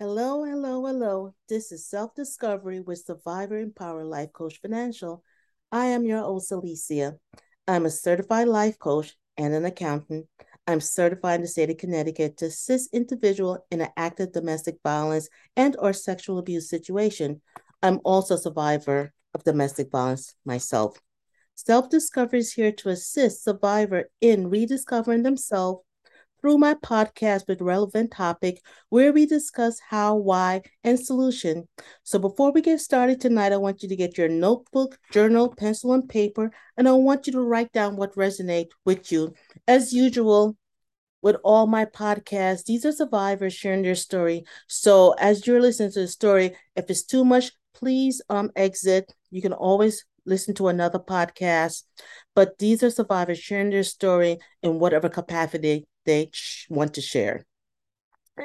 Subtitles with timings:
[0.00, 1.34] Hello, hello, hello.
[1.46, 5.22] This is Self Discovery with Survivor Empower Life Coach Financial.
[5.70, 7.18] I am your host, Alicia.
[7.68, 10.26] I'm a certified life coach and an accountant.
[10.66, 15.28] I'm certified in the state of Connecticut to assist individual in an active domestic violence
[15.54, 17.42] and or sexual abuse situation.
[17.82, 20.98] I'm also a survivor of domestic violence myself.
[21.56, 25.82] Self-discovery is here to assist survivor in rediscovering themselves
[26.40, 31.68] through my podcast with relevant topic where we discuss how, why, and solution.
[32.02, 35.92] So before we get started tonight, I want you to get your notebook, journal, pencil,
[35.92, 39.34] and paper, and I want you to write down what resonates with you.
[39.68, 40.56] As usual,
[41.22, 44.44] with all my podcasts, these are survivors sharing their story.
[44.66, 49.12] So as you're listening to the story, if it's too much, please um exit.
[49.30, 51.82] You can always listen to another podcast.
[52.34, 56.30] But these are survivors sharing their story in whatever capacity they
[56.68, 57.46] want to share.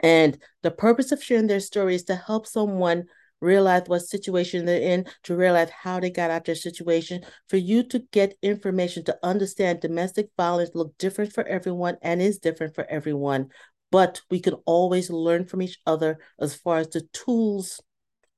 [0.04, 3.06] And the purpose of sharing their story is to help someone
[3.42, 7.84] realize what situation they're in, to realize how they got out their situation, for you
[7.84, 12.86] to get information to understand domestic violence look different for everyone and is different for
[12.90, 13.50] everyone.
[13.92, 17.82] But we can always learn from each other as far as the tools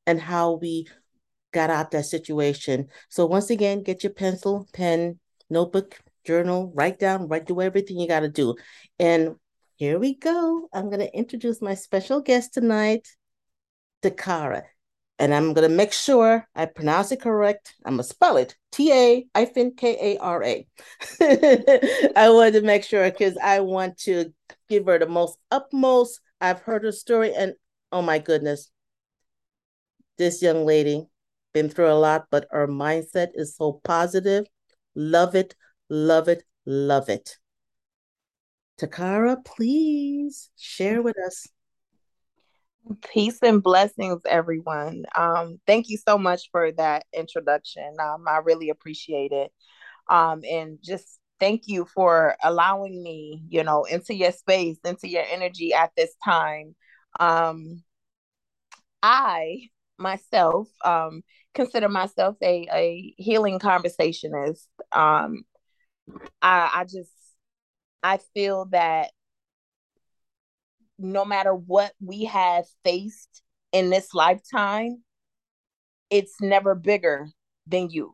[0.05, 0.87] and how we
[1.51, 2.87] got out that situation.
[3.09, 5.19] So once again, get your pencil, pen,
[5.49, 8.55] notebook, journal, write down, write do everything you got to do.
[8.99, 9.35] And
[9.77, 10.67] here we go.
[10.73, 13.07] I'm going to introduce my special guest tonight,
[14.03, 14.63] Takara.
[15.19, 17.73] And I'm going to make sure I pronounce it correct.
[17.85, 19.25] I'm going to spell it T A
[19.77, 20.67] K A R A.
[22.15, 24.31] I wanted to make sure because I want to
[24.69, 26.19] give her the most utmost.
[26.39, 27.53] I've heard her story, and
[27.91, 28.69] oh my goodness,
[30.19, 31.07] this young lady
[31.53, 34.45] been through a lot, but her mindset is so positive.
[34.95, 35.55] Love it,
[35.89, 37.37] love it, love it.
[38.79, 41.47] Takara, please share with us.
[43.11, 45.03] Peace and blessings, everyone.
[45.15, 47.95] Um, thank you so much for that introduction.
[47.99, 49.51] Um, I really appreciate it.
[50.09, 55.23] Um, and just thank you for allowing me, you know, into your space, into your
[55.29, 56.75] energy at this time.
[57.19, 57.83] Um,
[59.03, 61.23] I myself um,
[61.53, 64.69] consider myself a, a healing conversationist.
[64.91, 65.43] Um,
[66.41, 67.11] I, I just
[68.03, 69.11] I feel that
[70.99, 73.41] no matter what we have faced
[73.71, 75.03] in this lifetime,
[76.09, 77.29] it's never bigger
[77.67, 78.13] than you.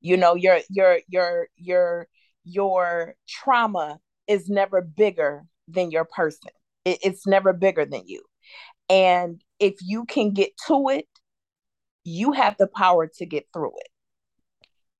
[0.00, 2.08] You know, your your your your
[2.44, 6.50] your trauma is never bigger than your person.
[6.84, 8.22] It, it's never bigger than you.
[8.88, 11.06] And if you can get to it,
[12.02, 13.89] you have the power to get through it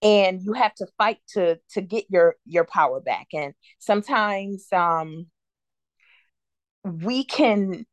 [0.02, 3.28] and you have to fight to to get your your power back.
[3.32, 5.26] And sometimes um
[6.84, 7.84] we can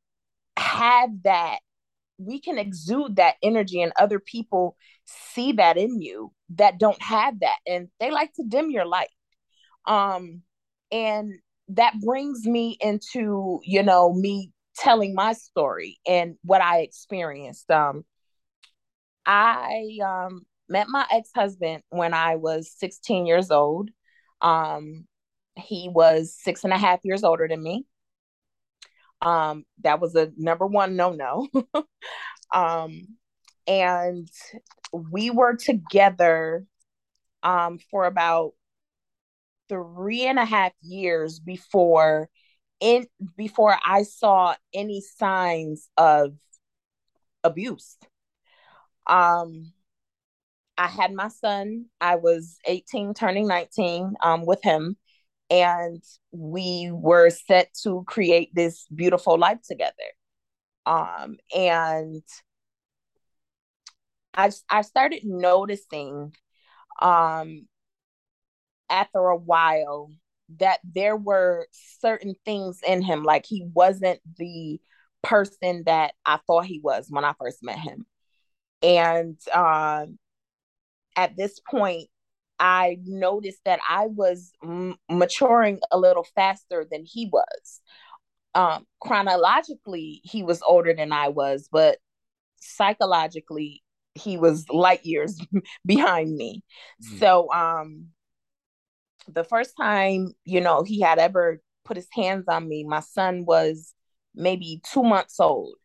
[0.57, 1.59] have that
[2.17, 4.75] we can exude that energy and other people
[5.05, 9.09] see that in you that don't have that and they like to dim your light.
[9.85, 10.41] Um
[10.91, 11.33] and
[11.69, 17.69] that brings me into you know me telling my story and what i experienced.
[17.69, 18.03] Um
[19.25, 23.89] i um met my ex-husband when I was 16 years old.
[24.41, 25.05] Um,
[25.55, 27.85] he was six and a half years older than me.
[29.21, 31.47] Um, that was a number one no-no.
[32.53, 33.07] um,
[33.65, 34.29] and
[34.93, 36.65] we were together
[37.43, 38.53] um, for about
[39.69, 42.29] three and a half years before
[42.79, 46.33] in before I saw any signs of
[47.43, 47.97] abuse.
[49.07, 49.71] Um,
[50.77, 51.85] I had my son.
[51.99, 54.97] I was 18, turning 19 um, with him.
[55.49, 59.93] And we were set to create this beautiful life together.
[60.85, 62.21] Um, and
[64.33, 66.33] I, I started noticing
[67.01, 67.67] um,
[68.89, 70.11] after a while
[70.59, 74.79] that there were certain things in him, like he wasn't the
[75.23, 78.05] person that I thought he was when I first met him.
[78.81, 80.19] And um,
[81.17, 82.07] at this point,
[82.59, 87.81] I noticed that I was m- maturing a little faster than he was.
[88.55, 91.97] Um, chronologically, he was older than I was, but
[92.59, 93.83] psychologically,
[94.15, 95.39] he was light years
[95.85, 96.63] behind me.
[97.03, 97.19] Mm.
[97.19, 98.07] So, um,
[99.27, 103.45] the first time, you know, he had ever put his hands on me, my son
[103.45, 103.93] was
[104.33, 105.75] maybe two months old.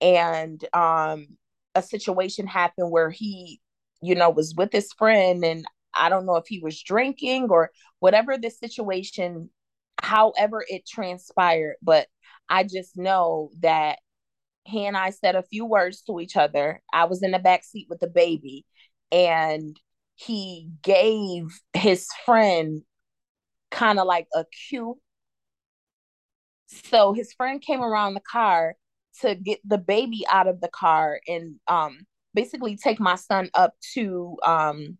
[0.00, 1.26] And um,
[1.74, 3.60] a situation happened where he
[4.02, 5.64] you know, was with his friend and
[5.94, 9.50] I don't know if he was drinking or whatever the situation,
[10.00, 12.06] however it transpired, but
[12.48, 13.98] I just know that
[14.64, 16.82] he and I said a few words to each other.
[16.92, 18.66] I was in the back seat with the baby,
[19.10, 19.76] and
[20.14, 22.82] he gave his friend
[23.70, 24.98] kind of like a cue.
[26.66, 28.76] So his friend came around the car
[29.22, 31.98] to get the baby out of the car and um
[32.34, 34.98] basically take my son up to um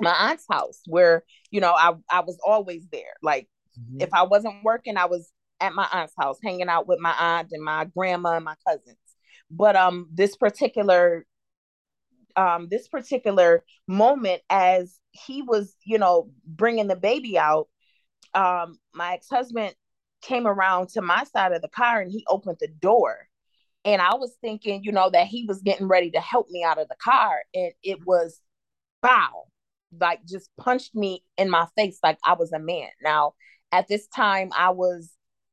[0.00, 3.14] my aunt's house where you know I I was always there.
[3.22, 3.48] Like
[3.78, 4.00] mm-hmm.
[4.00, 5.30] if I wasn't working, I was
[5.60, 8.96] at my aunt's house hanging out with my aunt and my grandma and my cousins.
[9.50, 11.26] But um this particular
[12.36, 17.68] um this particular moment as he was, you know, bringing the baby out,
[18.34, 19.74] um my ex-husband
[20.22, 23.27] came around to my side of the car and he opened the door.
[23.88, 26.78] And I was thinking, you know, that he was getting ready to help me out
[26.78, 28.38] of the car and it was
[29.00, 29.44] bow
[29.98, 32.90] like just punched me in my face like I was a man.
[33.02, 33.32] Now,
[33.72, 35.10] at this time, I was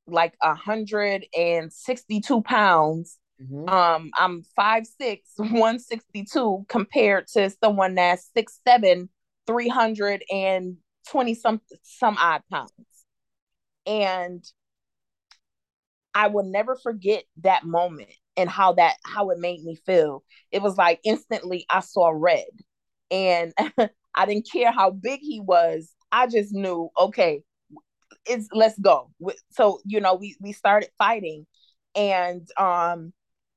[0.07, 3.17] like 162 pounds.
[3.41, 3.69] Mm-hmm.
[3.69, 9.07] Um, I'm five six, 162 compared to someone that's six seven,
[9.47, 12.73] 320 some some odd pounds.
[13.85, 14.43] And
[16.13, 20.23] I will never forget that moment and how that how it made me feel.
[20.51, 22.45] It was like instantly I saw red.
[23.11, 23.53] And
[24.15, 25.91] I didn't care how big he was.
[26.11, 27.41] I just knew, okay,
[28.25, 29.11] it's let's go.
[29.51, 31.45] So, you know, we we started fighting
[31.95, 33.13] and um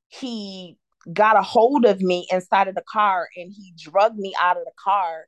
[0.09, 0.79] he
[1.13, 4.65] got a hold of me inside of the car and he drugged me out of
[4.65, 5.27] the car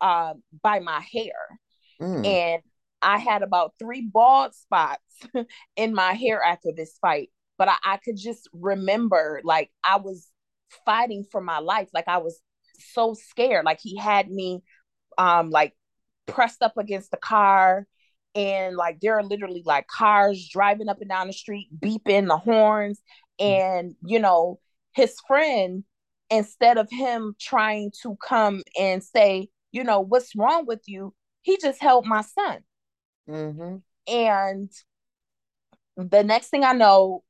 [0.00, 1.60] uh, by my hair.
[2.00, 2.26] Mm.
[2.26, 2.62] And
[3.00, 5.02] I had about three bald spots
[5.76, 7.30] in my hair after this fight.
[7.64, 10.28] But I, I could just remember like I was
[10.84, 11.88] fighting for my life.
[11.94, 12.38] Like I was
[12.92, 13.64] so scared.
[13.64, 14.62] Like he had me
[15.16, 15.72] um like
[16.26, 17.86] pressed up against the car
[18.34, 22.36] and like there are literally like cars driving up and down the street beeping the
[22.36, 23.00] horns
[23.40, 23.46] mm.
[23.46, 24.58] and you know
[24.92, 25.84] his friend
[26.30, 31.56] instead of him trying to come and say you know what's wrong with you he
[31.58, 32.58] just held my son
[33.28, 33.76] mm-hmm.
[34.12, 34.70] and
[35.96, 37.22] the next thing i know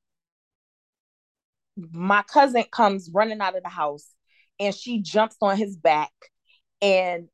[1.77, 4.11] my cousin comes running out of the house
[4.61, 6.13] and she jumps on his back
[6.81, 7.29] and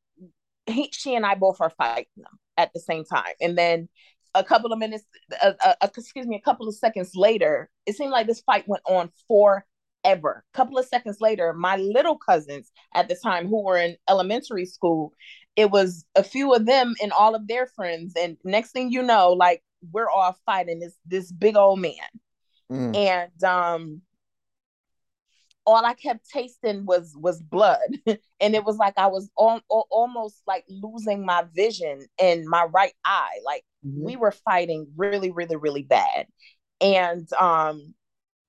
[0.67, 3.33] he, she and I both are fighting them at the same time.
[3.41, 3.89] And then
[4.35, 5.05] a couple of minutes,
[5.43, 8.83] uh, uh, excuse me, a couple of seconds later, it seemed like this fight went
[8.87, 10.45] on forever.
[10.55, 14.67] A couple of seconds later, my little cousins at the time who were in elementary
[14.67, 15.13] school,
[15.57, 18.15] it was a few of them and all of their friends.
[18.17, 21.93] And next thing you know, like we're all fighting this this big old man.
[22.71, 22.97] Mm.
[22.97, 24.03] And um
[25.67, 27.79] all I kept tasting was was blood,
[28.41, 32.65] and it was like I was all, all, almost like losing my vision in my
[32.65, 33.39] right eye.
[33.45, 34.05] Like mm-hmm.
[34.05, 36.27] we were fighting really, really, really bad,
[36.81, 37.95] and um,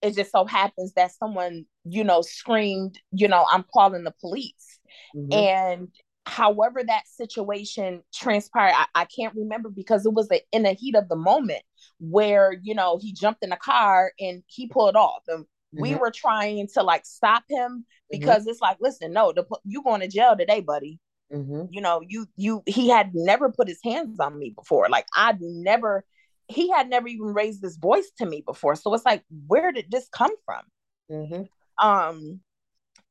[0.01, 4.79] it just so happens that someone you know screamed, you know, I'm calling the police,
[5.15, 5.33] mm-hmm.
[5.33, 5.87] and
[6.25, 10.95] however that situation transpired I, I, can't remember because it was a, in the heat
[10.95, 11.63] of the moment
[11.99, 15.81] where you know he jumped in the car and he pulled off and Mm-hmm.
[15.81, 18.19] We were trying to like stop him mm-hmm.
[18.19, 18.49] because mm-hmm.
[18.49, 20.99] it's like, listen, no, the, you going to jail today, buddy.
[21.33, 21.67] Mm-hmm.
[21.69, 24.89] You know, you you he had never put his hands on me before.
[24.89, 26.03] Like I'd never,
[26.49, 28.75] he had never even raised his voice to me before.
[28.75, 30.61] So it's like, where did this come from?
[31.09, 31.87] Mm-hmm.
[31.87, 32.41] Um,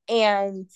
[0.08, 0.68] and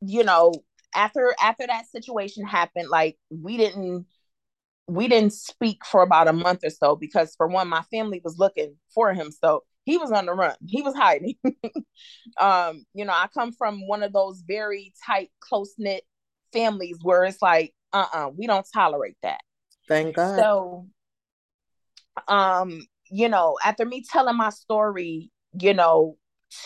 [0.00, 0.52] you know,
[0.94, 4.06] after after that situation happened, like we didn't
[4.88, 8.38] we didn't speak for about a month or so because for one, my family was
[8.38, 9.30] looking for him.
[9.30, 10.54] So he was on the run.
[10.66, 11.34] He was hiding.
[12.40, 16.04] um, you know, I come from one of those very tight, close knit
[16.52, 19.40] families where it's like, uh uh-uh, uh we don't tolerate that.
[19.88, 20.36] Thank God.
[20.36, 20.86] So,
[22.28, 26.16] um, you know, after me telling my story, you know,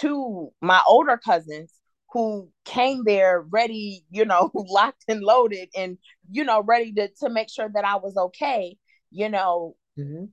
[0.00, 1.73] to my older cousins
[2.12, 5.99] who came there ready, you know, locked and loaded and,
[6.30, 8.76] you know, ready to, to make sure that I was okay,
[9.11, 10.25] you know, mm-hmm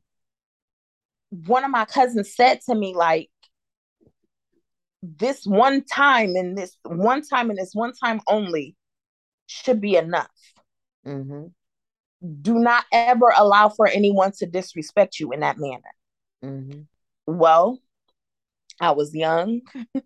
[1.32, 3.30] one of my cousins said to me like
[5.02, 8.76] this one time and this one time and this one time only
[9.48, 10.30] should be enough.
[11.06, 11.48] Mm-hmm.
[12.44, 15.82] do not ever allow for anyone to disrespect you in that manner.
[16.44, 16.82] Mm-hmm.
[17.26, 17.80] well
[18.80, 19.62] i was young.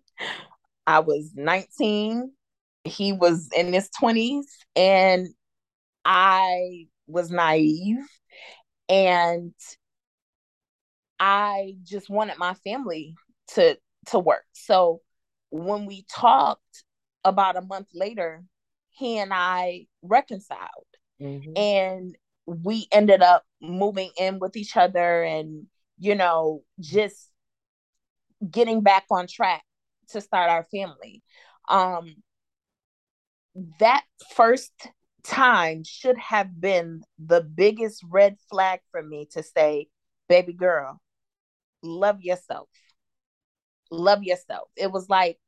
[0.86, 2.30] I was 19
[2.84, 4.44] he was in his 20s
[4.76, 5.28] and
[6.04, 7.98] i was naive.
[8.88, 9.52] And
[11.18, 13.14] I just wanted my family
[13.54, 14.44] to to work.
[14.52, 15.00] So
[15.50, 16.84] when we talked
[17.24, 18.44] about a month later,
[18.90, 20.68] he and I reconciled.
[21.20, 21.52] Mm-hmm.
[21.56, 25.66] And we ended up moving in with each other and
[25.98, 27.30] you know just
[28.48, 29.62] getting back on track
[30.10, 31.22] to start our family.
[31.68, 32.16] Um,
[33.80, 34.04] that
[34.34, 34.72] first
[35.24, 39.88] time should have been the biggest red flag for me to say,
[40.28, 41.00] baby girl,
[41.86, 42.68] love yourself.
[43.90, 44.68] Love yourself.
[44.76, 45.38] It was like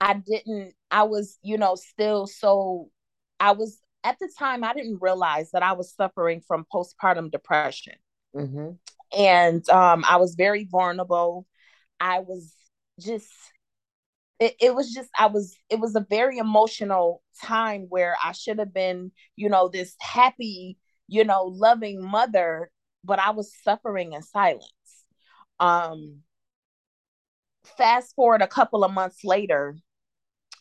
[0.00, 2.90] I didn't, I was, you know, still so,
[3.40, 7.94] I was at the time, I didn't realize that I was suffering from postpartum depression.
[8.34, 8.70] Mm-hmm.
[9.16, 11.46] And um, I was very vulnerable.
[12.00, 12.54] I was
[13.00, 13.28] just
[14.38, 18.58] it, it was just I was it was a very emotional time where I should
[18.58, 20.78] have been, you know, this happy,
[21.08, 22.70] you know, loving mother,
[23.04, 24.72] but I was suffering in silence.
[25.60, 26.22] Um
[27.76, 29.76] fast forward a couple of months later,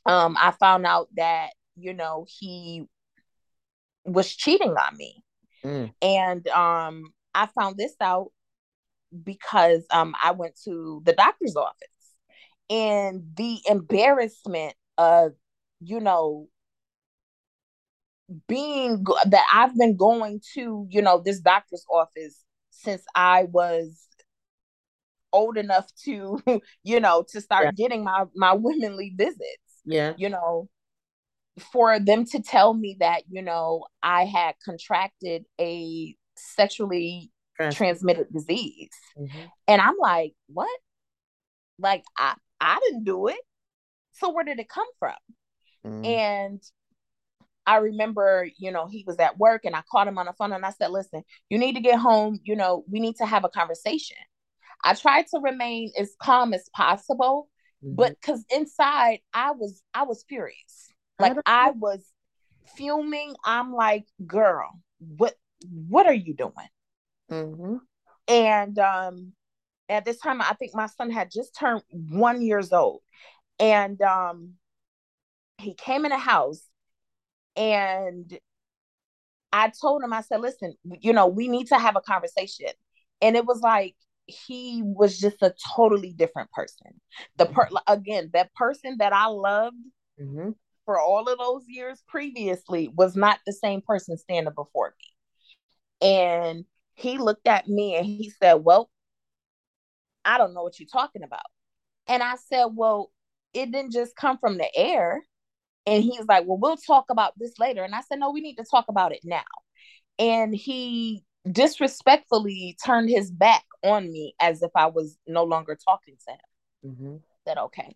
[0.06, 2.88] um, I found out that, you know, he
[4.06, 5.24] was cheating on me.
[5.64, 5.94] Mm.
[6.02, 8.32] And um I found this out
[9.24, 11.75] because um I went to the doctor's office
[12.70, 15.34] and the embarrassment of
[15.82, 16.48] you know
[18.48, 24.08] being that I've been going to you know this doctor's office since I was
[25.36, 26.39] old enough to
[26.84, 27.72] you know to start yeah.
[27.72, 30.68] getting my my womanly visits yeah you know
[31.72, 38.27] for them to tell me that you know I had contracted a sexually Trans- transmitted
[38.34, 39.46] disease mm-hmm.
[39.68, 40.70] and I'm like what
[41.80, 43.39] like I I didn't do it.
[44.13, 45.15] So where did it come from?
[45.86, 46.06] Mm.
[46.06, 46.62] And
[47.65, 50.54] I remember, you know, he was at work and I called him on the phone
[50.54, 52.39] and I said, listen, you need to get home.
[52.44, 54.18] You know, we need to have a conversation.
[54.86, 57.50] I tried to remain as calm as possible,
[57.84, 57.96] mm-hmm.
[57.96, 60.94] but because inside I was, I was furious.
[61.20, 62.06] Like I was
[62.77, 63.36] fuming.
[63.44, 65.34] I'm like, girl, what,
[65.70, 66.54] what are you doing?
[67.32, 67.77] Mm-hmm.
[68.27, 69.34] And um,
[69.89, 73.01] at this time i think my son had just turned one years old
[73.60, 74.54] and um
[75.58, 76.63] he came in the house
[77.56, 78.38] and
[79.51, 82.70] i told him i said listen you know we need to have a conversation
[83.22, 83.96] and it was like
[84.27, 87.00] he was just a totally different person
[87.38, 89.75] the per again that person that i loved
[90.20, 90.50] mm-hmm.
[90.86, 94.94] for all of those years previously was not the same person standing before
[96.01, 96.65] me and
[96.96, 98.89] he looked at me and he said well
[100.25, 101.46] I don't know what you're talking about.
[102.08, 103.12] And I said, Well,
[103.53, 105.24] it didn't just come from the air.
[105.86, 107.84] And he's like, Well, we'll talk about this later.
[107.84, 109.44] And I said, No, we need to talk about it now.
[110.17, 116.16] And he disrespectfully turned his back on me as if I was no longer talking
[116.28, 116.94] to him.
[116.94, 117.16] Mm-hmm.
[117.48, 117.96] Said, Okay.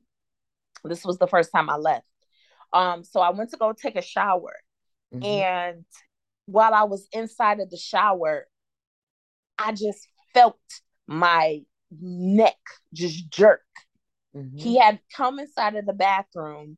[0.84, 2.08] This was the first time I left.
[2.72, 4.54] Um, so I went to go take a shower.
[5.14, 5.26] Mm-hmm.
[5.26, 5.86] And
[6.46, 8.48] while I was inside of the shower,
[9.58, 10.60] I just felt
[11.06, 11.62] my
[12.00, 12.56] neck
[12.94, 13.62] just jerk.
[14.36, 14.58] Mm-hmm.
[14.58, 16.78] He had come inside of the bathroom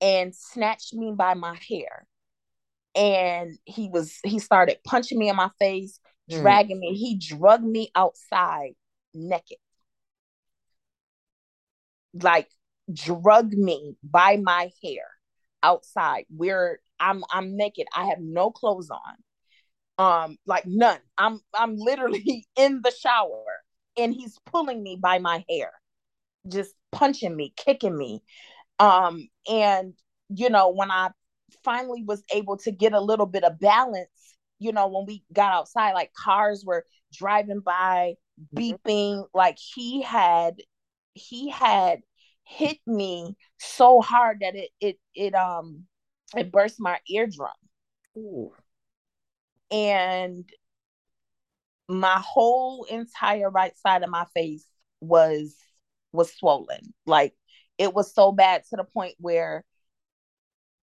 [0.00, 2.07] and snatched me by my hair.
[2.98, 6.00] And he was he started punching me in my face,
[6.30, 6.40] mm.
[6.40, 6.94] dragging me.
[6.94, 8.72] He drugged me outside
[9.14, 9.58] naked.
[12.14, 12.48] Like
[12.92, 15.04] drug me by my hair
[15.62, 17.86] outside where I'm I'm naked.
[17.94, 19.14] I have no clothes on.
[19.98, 20.98] Um like none.
[21.16, 23.44] I'm I'm literally in the shower
[23.98, 25.72] and he's pulling me by my hair,
[26.48, 28.22] just punching me, kicking me.
[28.78, 29.94] Um, and
[30.30, 31.10] you know, when I
[31.64, 35.52] finally was able to get a little bit of balance, you know, when we got
[35.52, 38.14] outside, like cars were driving by,
[38.54, 38.58] mm-hmm.
[38.58, 40.56] beeping, like he had
[41.14, 42.00] he had
[42.44, 45.84] hit me so hard that it it it um
[46.36, 47.50] it burst my eardrum.
[48.16, 48.52] Ooh.
[49.70, 50.48] And
[51.88, 54.64] my whole entire right side of my face
[55.00, 55.56] was
[56.12, 56.94] was swollen.
[57.06, 57.34] Like
[57.78, 59.64] it was so bad to the point where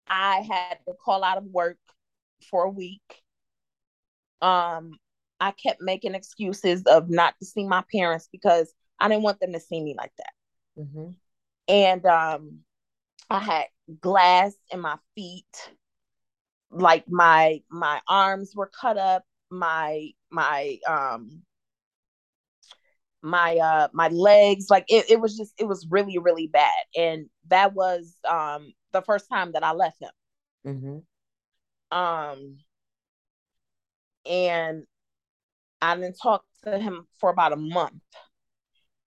[0.08, 1.78] I had to call out of work
[2.50, 3.22] for a week.
[4.40, 4.98] Um,
[5.40, 9.52] I kept making excuses of not to see my parents because I didn't want them
[9.52, 10.82] to see me like that.
[10.82, 11.10] Mm-hmm.
[11.68, 12.58] And um,
[13.30, 13.66] I had
[14.00, 15.70] glass in my feet,
[16.70, 21.42] like my my arms were cut up my my um
[23.22, 27.26] my uh my legs like it, it was just it was really really bad and
[27.48, 30.10] that was um the first time that i left him
[30.66, 31.96] mm-hmm.
[31.98, 32.58] um
[34.26, 34.84] and
[35.80, 38.02] i didn't talk to him for about a month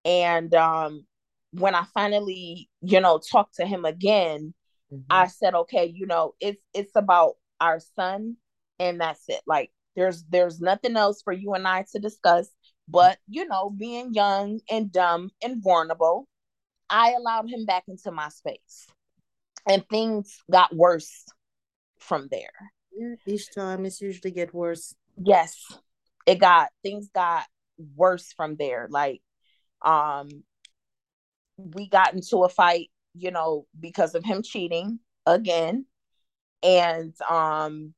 [0.05, 1.05] and um
[1.51, 4.53] when i finally you know talked to him again
[4.91, 5.01] mm-hmm.
[5.09, 8.35] i said okay you know it's it's about our son
[8.79, 12.49] and that's it like there's there's nothing else for you and I to discuss.
[12.87, 16.27] But, you know, being young and dumb and vulnerable,
[16.89, 18.87] I allowed him back into my space.
[19.67, 21.25] And things got worse
[21.99, 22.49] from there.
[22.91, 24.95] Yeah, each time it's usually get worse.
[25.17, 25.55] Yes.
[26.25, 27.45] It got things got
[27.95, 28.87] worse from there.
[28.89, 29.21] Like
[29.83, 30.29] um
[31.57, 35.85] we got into a fight, you know, because of him cheating again.
[36.63, 37.93] And um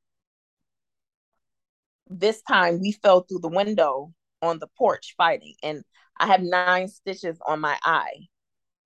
[2.08, 5.82] this time we fell through the window on the porch fighting and
[6.18, 8.28] I have nine stitches on my eye.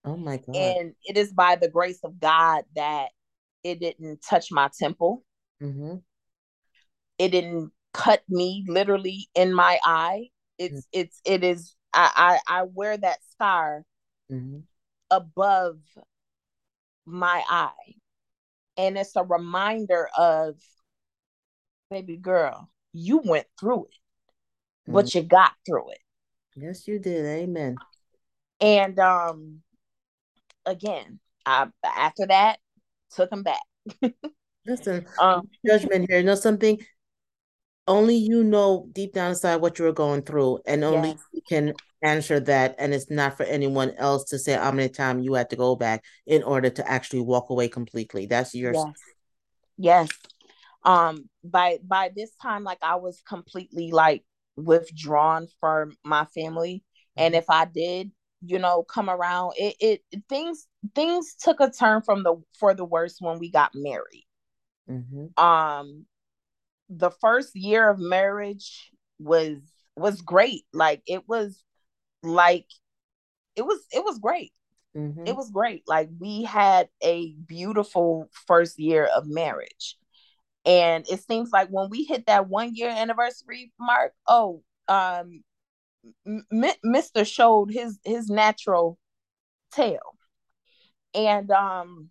[0.08, 0.56] Oh my God.
[0.56, 3.08] And it is by the grace of God that
[3.62, 5.22] it didn't touch my temple.
[5.62, 5.96] Mm-hmm.
[7.18, 10.28] It didn't cut me literally in my eye.
[10.58, 11.00] It's mm-hmm.
[11.00, 13.84] it's it is I, I I wear that scar
[14.32, 14.60] mm-hmm.
[15.10, 15.76] above
[17.04, 17.94] my eye.
[18.78, 20.54] And it's a reminder of
[21.90, 23.94] baby girl, you went through it,
[24.84, 24.92] mm-hmm.
[24.94, 26.00] but you got through it.
[26.56, 27.26] Yes, you did.
[27.26, 27.76] Amen.
[28.58, 29.60] And um
[30.68, 32.58] again, I after that
[33.14, 33.62] took him back.
[34.66, 36.18] Listen, um, judgment here.
[36.18, 36.78] You know something?
[37.87, 41.18] Only you know deep down inside what you were going through, and only yes.
[41.32, 41.72] you can
[42.02, 42.76] answer that.
[42.78, 45.75] And it's not for anyone else to say how many times you had to go
[45.75, 48.26] back in order to actually walk away completely.
[48.26, 48.76] That's yours.
[48.76, 48.94] Yes.
[49.78, 50.08] yes.
[50.84, 51.30] Um.
[51.42, 54.25] By by this time, like I was completely like
[54.56, 56.84] withdrawn from my family,
[57.16, 57.38] and mm-hmm.
[57.38, 58.10] if I did,
[58.40, 62.85] you know, come around, it it things things took a turn from the for the
[62.85, 64.26] worse when we got married.
[64.88, 65.42] Mm-hmm.
[65.42, 66.07] Um,
[66.88, 69.59] the first year of marriage was
[69.97, 70.64] was great.
[70.73, 71.62] Like it was
[72.23, 72.66] like
[73.57, 74.52] it was it was great.
[74.97, 75.26] Mm-hmm.
[75.26, 75.83] It was great.
[75.87, 79.97] Like we had a beautiful first year of marriage.
[80.64, 85.42] And it seems like when we hit that one year anniversary mark, oh, um
[86.26, 86.44] M-
[86.84, 87.26] Mr.
[87.26, 88.98] showed his his natural
[89.72, 90.16] tail.
[91.14, 92.11] And um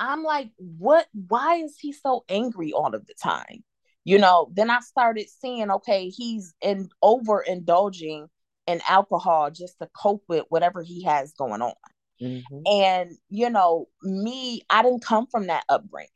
[0.00, 1.06] I'm like, what?
[1.12, 3.62] Why is he so angry all of the time?
[4.04, 8.28] You know, then I started seeing, okay, he's in overindulging
[8.66, 11.74] in alcohol just to cope with whatever he has going on.
[12.20, 12.60] Mm-hmm.
[12.66, 16.08] And, you know, me, I didn't come from that upbringing.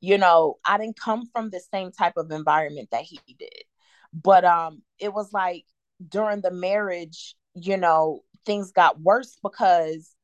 [0.00, 3.64] You know, I didn't come from the same type of environment that he did.
[4.12, 5.64] But um, it was like
[6.06, 10.14] during the marriage, you know, things got worse because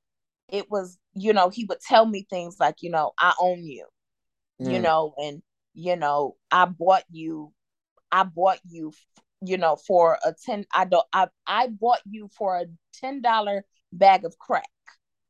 [0.49, 3.87] it was you know he would tell me things like you know i own you
[4.61, 4.73] mm.
[4.73, 5.43] you know and
[5.75, 7.53] you know i bought you
[8.13, 8.93] i bought you
[9.43, 12.67] you know for a 10 i don't i, I bought you for a
[12.99, 14.69] ten dollar bag of crack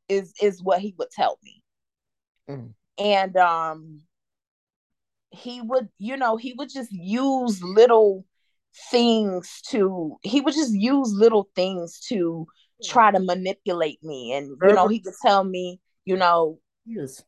[0.08, 1.62] is is what he would tell me
[2.48, 2.74] mm.
[2.98, 4.00] and um
[5.30, 8.24] he would you know he would just use little
[8.90, 12.46] things to he would just use little things to
[12.82, 17.22] try to manipulate me and you know he would tell me you know yes.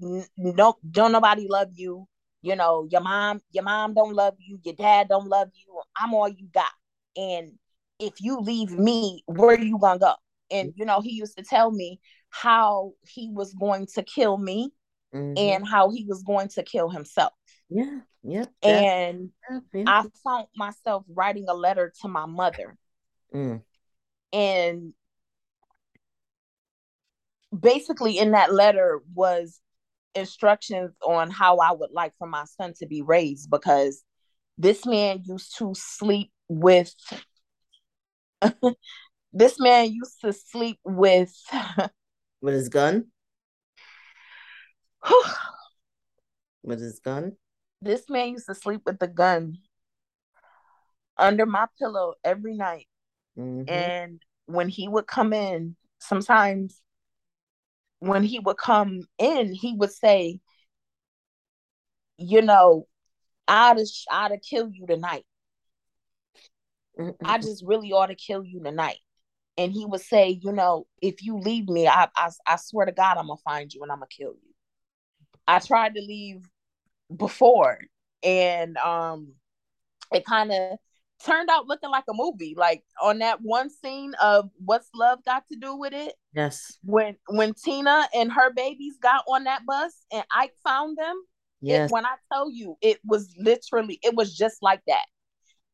[0.00, 2.06] No don't nobody love you.
[2.42, 5.80] You know your mom your mom don't love you your dad don't love you.
[5.96, 6.70] I'm all you got.
[7.16, 7.52] And
[7.98, 10.14] if you leave me where you gonna go?
[10.50, 14.70] And you know he used to tell me how he was going to kill me
[15.14, 15.34] mm-hmm.
[15.36, 17.32] and how he was going to kill himself.
[17.68, 19.30] Yeah yeah and
[19.86, 22.76] i found myself writing a letter to my mother.
[23.34, 23.62] Mm.
[24.32, 24.92] And
[27.58, 29.60] basically in that letter was
[30.14, 34.02] instructions on how I would like for my son to be raised because
[34.56, 36.92] this man used to sleep with
[39.32, 41.34] this man used to sleep with
[42.40, 43.06] with his gun?
[46.64, 47.36] With his gun
[47.80, 49.58] this man used to sleep with the gun
[51.16, 52.86] under my pillow every night
[53.38, 53.68] Mm-hmm.
[53.72, 56.80] And when he would come in, sometimes
[58.00, 60.40] when he would come in, he would say,
[62.16, 62.86] you know,
[63.46, 65.24] I ought to, I ought to kill you tonight.
[66.98, 68.98] mm I just really ought to kill you tonight.
[69.56, 72.92] And he would say, you know, if you leave me, I, I, I swear to
[72.92, 74.54] God, I'm gonna find you and I'm gonna kill you.
[75.46, 76.48] I tried to leave
[77.14, 77.78] before,
[78.22, 79.32] and um,
[80.12, 80.78] it kind of
[81.24, 82.54] turned out looking like a movie.
[82.56, 86.14] Like on that one scene of what's love got to do with it?
[86.34, 86.78] Yes.
[86.82, 91.20] When when Tina and her babies got on that bus and Ike found them.
[91.60, 91.90] Yes.
[91.90, 95.06] It, when I tell you, it was literally, it was just like that.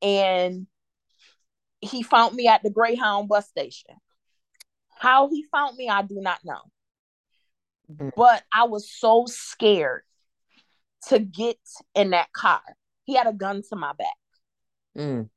[0.00, 0.66] And
[1.80, 3.94] he found me at the Greyhound bus station.
[4.96, 6.60] How he found me, I do not know.
[7.92, 8.12] Mm.
[8.16, 10.02] But I was so scared
[11.08, 11.58] to get
[11.94, 12.62] in that car.
[13.04, 14.16] He had a gun to my back.
[14.96, 15.28] Mm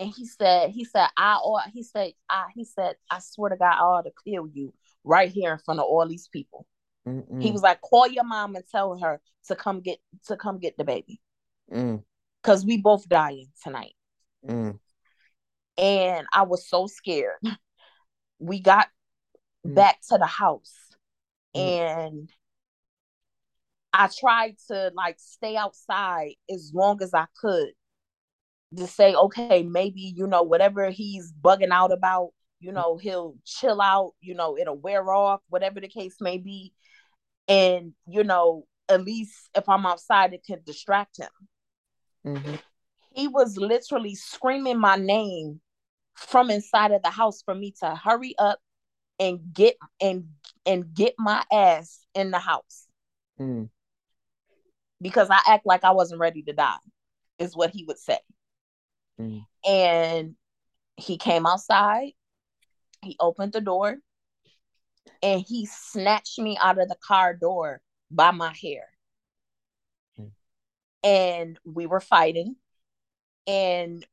[0.00, 3.56] and he said, he said, I ought, he said, I, he said, I swear to
[3.56, 4.72] God, I ought to kill you
[5.04, 6.66] right here in front of all these people.
[7.06, 7.42] Mm-mm.
[7.42, 10.78] He was like, call your mom and tell her to come get to come get
[10.78, 11.20] the baby,
[11.70, 12.02] mm.
[12.42, 13.92] cause we both dying tonight.
[14.48, 14.78] Mm.
[15.76, 17.38] And I was so scared.
[18.42, 18.88] We got
[19.66, 19.74] mm.
[19.74, 20.74] back to the house,
[21.54, 21.60] mm.
[21.60, 22.30] and
[23.92, 27.70] I tried to like stay outside as long as I could
[28.76, 33.80] to say, okay, maybe, you know, whatever he's bugging out about, you know, he'll chill
[33.80, 36.72] out, you know, it'll wear off, whatever the case may be.
[37.48, 41.30] And, you know, at least if I'm outside, it can distract him.
[42.26, 42.54] Mm-hmm.
[43.12, 45.60] He was literally screaming my name
[46.14, 48.60] from inside of the house for me to hurry up
[49.18, 50.28] and get and
[50.64, 52.86] and get my ass in the house.
[53.38, 53.68] Mm.
[55.00, 56.76] Because I act like I wasn't ready to die,
[57.38, 58.18] is what he would say.
[59.20, 59.44] Mm.
[59.66, 60.34] And
[60.96, 62.12] he came outside,
[63.02, 63.96] he opened the door,
[65.22, 68.84] and he snatched me out of the car door by my hair.
[70.18, 70.30] Mm.
[71.02, 72.56] And we were fighting,
[73.46, 74.04] and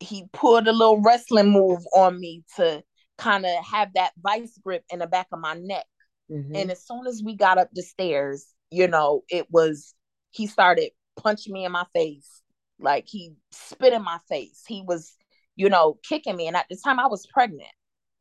[0.00, 2.82] he pulled a little wrestling move on me to
[3.18, 5.86] kind of have that vice grip in the back of my neck.
[6.30, 6.56] Mm-hmm.
[6.56, 9.94] And as soon as we got up the stairs, you know, it was
[10.30, 12.40] he started punching me in my face
[12.80, 14.62] like he spit in my face.
[14.66, 15.14] He was,
[15.56, 16.46] you know, kicking me.
[16.46, 17.70] And at the time I was pregnant.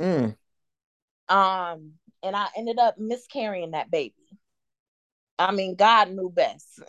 [0.01, 0.35] Mm.
[1.29, 1.93] Um,
[2.23, 4.15] and I ended up miscarrying that baby.
[5.37, 6.81] I mean, God knew best.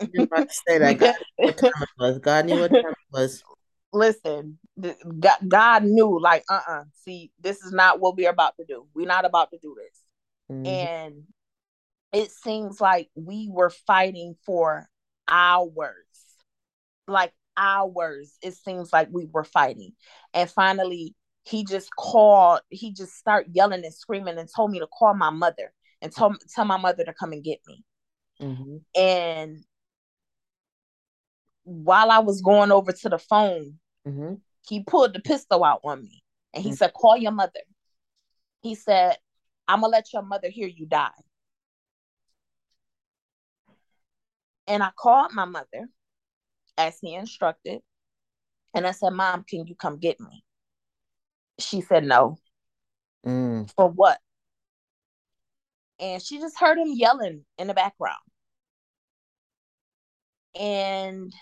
[0.67, 0.99] say that.
[0.99, 2.19] God knew what time it was.
[2.19, 3.43] God knew what time it was.
[3.93, 4.57] Listen,
[5.19, 6.79] God, God knew, like, uh uh-uh.
[6.79, 8.87] uh See, this is not what we're about to do.
[8.93, 10.01] We're not about to do this.
[10.49, 10.65] Mm-hmm.
[10.65, 11.23] And
[12.13, 14.89] it seems like we were fighting for
[15.31, 15.95] hours.
[17.07, 19.91] Like hours it seems like we were fighting
[20.33, 24.87] and finally he just called he just started yelling and screaming and told me to
[24.87, 27.83] call my mother and tell, tell my mother to come and get me
[28.41, 28.77] mm-hmm.
[28.99, 29.57] and
[31.63, 33.75] while i was going over to the phone
[34.07, 34.35] mm-hmm.
[34.67, 36.75] he pulled the pistol out on me and he mm-hmm.
[36.77, 37.61] said call your mother
[38.61, 39.17] he said
[39.67, 41.09] i'm gonna let your mother hear you die
[44.71, 45.89] and i called my mother
[46.77, 47.81] as he instructed.
[48.73, 50.43] And I said, Mom, can you come get me?
[51.59, 52.37] She said, No.
[53.25, 53.69] Mm.
[53.75, 54.17] For what?
[55.99, 58.17] And she just heard him yelling in the background.
[60.57, 61.33] And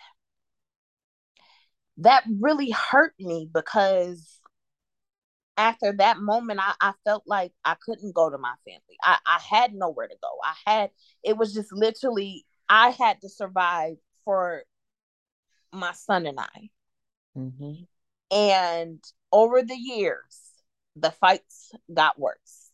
[1.97, 4.39] that really hurt me because
[5.55, 8.97] after that moment, I, I felt like I couldn't go to my family.
[9.03, 10.29] I, I had nowhere to go.
[10.43, 10.89] I had,
[11.23, 14.63] it was just literally, I had to survive for
[15.73, 16.69] my son and I.
[17.37, 17.73] Mm-hmm.
[18.31, 20.39] And over the years,
[20.95, 22.69] the fights got worse.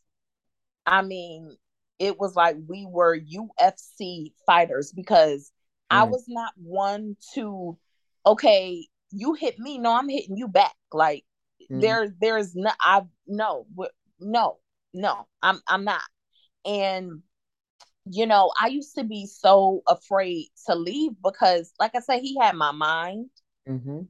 [0.86, 1.56] I mean,
[2.00, 5.52] it was like we were UFC fighters because
[5.92, 5.98] mm.
[5.98, 7.78] I was not one to,
[8.26, 10.76] okay, you hit me, no, I'm hitting you back.
[10.92, 11.24] Like
[11.72, 11.82] mm.
[11.82, 13.66] there, there's no, I no,
[14.20, 14.58] no,
[14.94, 16.04] no, I'm, I'm not.
[16.66, 17.22] And
[18.06, 22.38] you know, I used to be so afraid to leave because, like I said, he
[22.40, 23.30] had my mind.
[23.68, 24.02] Mm-hmm.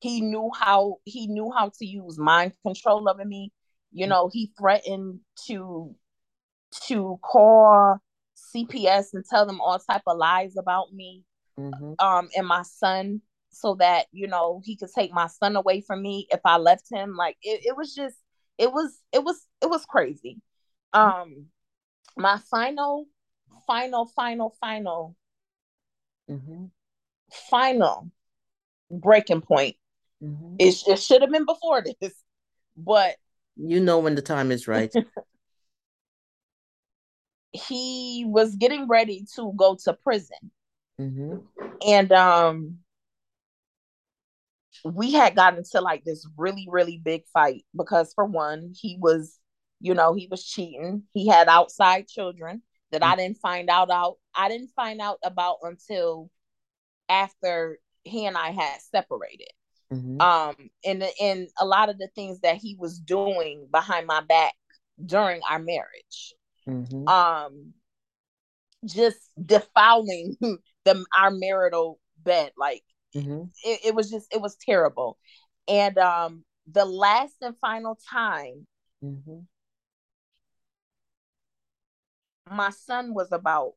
[0.00, 3.52] He knew how he knew how to use mind control over me.
[3.92, 4.10] You mm-hmm.
[4.10, 5.94] know, he threatened to
[6.88, 7.98] to call
[8.54, 11.22] CPS and tell them all type of lies about me,
[11.58, 11.92] mm-hmm.
[12.04, 16.02] um, and my son, so that you know he could take my son away from
[16.02, 17.16] me if I left him.
[17.16, 18.16] Like it, it was just,
[18.58, 20.40] it was, it was, it was crazy.
[20.92, 21.20] Mm-hmm.
[21.20, 21.46] Um,
[22.16, 23.06] my final
[23.66, 25.16] final, final, final,
[26.30, 26.66] mm-hmm.
[27.50, 28.10] final
[28.90, 29.76] breaking point.
[30.22, 30.56] Mm-hmm.
[30.58, 32.14] It, it should have been before this,
[32.76, 33.16] but
[33.56, 34.92] you know when the time is right.
[37.52, 40.50] he was getting ready to go to prison,
[41.00, 41.36] mm-hmm.
[41.86, 42.78] and um,
[44.84, 49.38] we had gotten to like this really, really big fight because for one, he was,
[49.80, 51.04] you know, he was cheating.
[51.12, 52.62] He had outside children
[52.98, 56.30] that I didn't find out out I didn't find out about until
[57.08, 59.50] after he and I had separated.
[59.92, 60.20] Mm-hmm.
[60.20, 64.54] Um and and a lot of the things that he was doing behind my back
[65.04, 66.34] during our marriage.
[66.68, 67.06] Mm-hmm.
[67.08, 67.74] Um
[68.84, 70.36] just defiling
[70.84, 72.82] the our marital bed like
[73.14, 73.44] mm-hmm.
[73.64, 75.18] it, it was just it was terrible.
[75.68, 78.66] And um the last and final time
[79.04, 79.40] mm-hmm
[82.50, 83.72] my son was about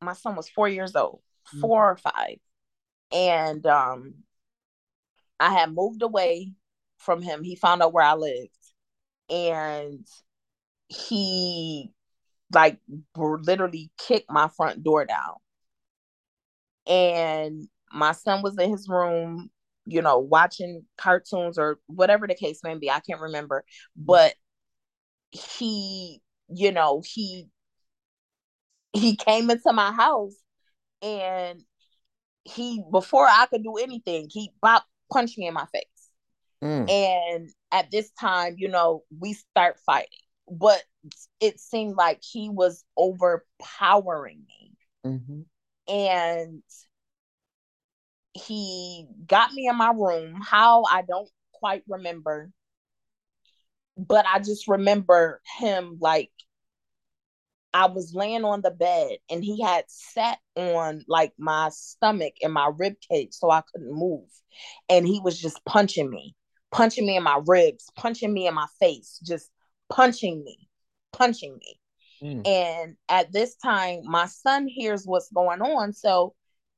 [0.00, 1.60] my son was four years old, mm-hmm.
[1.60, 2.38] four or five.
[3.12, 4.14] And um
[5.40, 6.52] I had moved away
[6.98, 7.42] from him.
[7.44, 8.50] He found out where I lived,
[9.30, 10.06] and
[10.88, 11.92] he
[12.52, 12.78] like
[13.16, 15.34] literally kicked my front door down.
[16.86, 19.50] And my son was in his room,
[19.86, 22.90] you know, watching cartoons or whatever the case may be.
[22.90, 23.64] I can't remember,
[23.96, 24.34] but
[25.30, 27.48] he, you know, he
[28.92, 30.34] he came into my house
[31.02, 31.62] and
[32.44, 35.84] he before I could do anything, he bop punched me in my face.
[36.62, 36.90] Mm.
[36.90, 40.08] And at this time, you know, we start fighting.
[40.50, 40.82] But
[41.40, 44.72] it seemed like he was overpowering me.
[45.06, 45.92] Mm-hmm.
[45.92, 46.62] And
[48.32, 50.40] he got me in my room.
[50.40, 52.50] How I don't quite remember.
[53.96, 56.30] But I just remember him like
[57.74, 62.52] I was laying on the bed and he had sat on like my stomach and
[62.52, 64.28] my rib cage so I couldn't move.
[64.88, 66.34] And he was just punching me,
[66.72, 69.50] punching me in my ribs, punching me in my face, just
[69.90, 70.68] punching me,
[71.12, 71.80] punching me.
[72.22, 72.46] Mm.
[72.46, 75.92] And at this time, my son hears what's going on.
[75.92, 76.34] So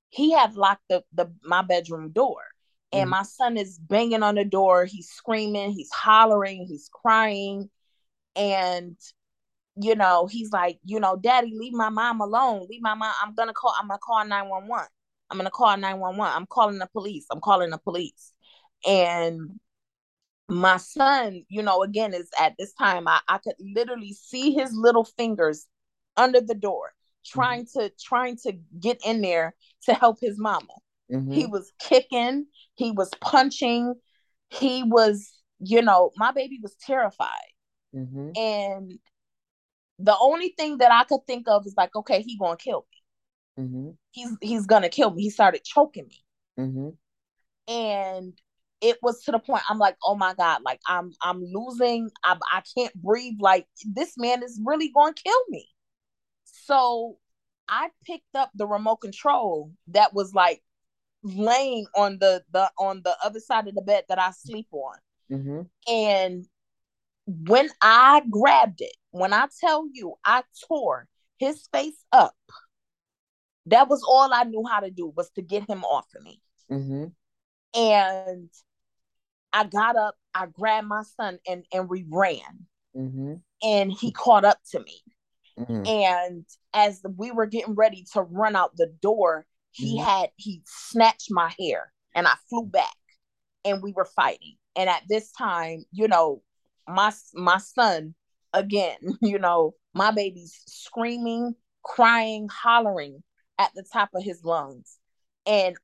[0.09, 2.42] he had locked the, the my bedroom door.
[2.92, 3.12] And mm.
[3.12, 4.85] my son is banging on the door.
[4.85, 7.70] He's screaming, he's hollering, he's crying.
[8.37, 8.96] And
[9.76, 12.66] you know, he's like, you know, daddy, leave my mom alone.
[12.68, 13.12] Leave my mom.
[13.22, 14.87] I'm gonna call, I'm gonna call 911.
[15.30, 16.37] I'm gonna call 911.
[16.37, 17.26] I'm calling the police.
[17.30, 18.33] I'm calling the police.
[18.87, 19.61] And
[20.48, 24.72] my son, you know, again, is at this time, I, I could literally see his
[24.74, 25.66] little fingers
[26.16, 26.92] under the door,
[27.24, 27.80] trying mm-hmm.
[27.80, 29.54] to trying to get in there
[29.85, 30.66] to help his mama.
[31.11, 31.33] Mm-hmm.
[31.33, 33.94] He was kicking, he was punching,
[34.48, 37.28] he was, you know, my baby was terrified.
[37.94, 38.30] Mm-hmm.
[38.37, 38.98] And
[40.02, 43.64] the only thing that I could think of is like, okay, he gonna kill me.
[43.64, 43.90] Mm-hmm.
[44.12, 45.22] He's he's gonna kill me.
[45.22, 46.24] He started choking me,
[46.58, 47.72] mm-hmm.
[47.72, 48.32] and
[48.80, 52.10] it was to the point I'm like, oh my god, like I'm I'm losing.
[52.24, 53.38] I I can't breathe.
[53.40, 55.68] Like this man is really gonna kill me.
[56.44, 57.18] So
[57.68, 60.62] I picked up the remote control that was like
[61.22, 64.96] laying on the the on the other side of the bed that I sleep on,
[65.30, 65.92] mm-hmm.
[65.92, 66.46] and
[67.26, 71.06] when I grabbed it, when I tell you I tore
[71.38, 72.35] his face up,
[73.66, 76.40] that was all I knew how to do was to get him off of me.
[76.70, 77.04] Mm-hmm.
[77.78, 78.48] And
[79.52, 82.66] I got up, I grabbed my son, and and we ran.
[82.96, 83.35] Mm-hmm.
[83.62, 85.00] And he caught up to me.
[85.59, 85.87] Mm-hmm.
[85.87, 90.09] And as we were getting ready to run out the door, he mm-hmm.
[90.09, 92.96] had he snatched my hair, and I flew back,
[93.64, 94.56] and we were fighting.
[94.76, 96.42] And at this time, you know,
[96.94, 98.14] my my son
[98.53, 103.22] again, you know, my baby's screaming, crying, hollering
[103.59, 104.98] at the top of his lungs.
[105.46, 105.76] And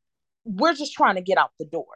[0.44, 1.86] we're just trying to get out the door.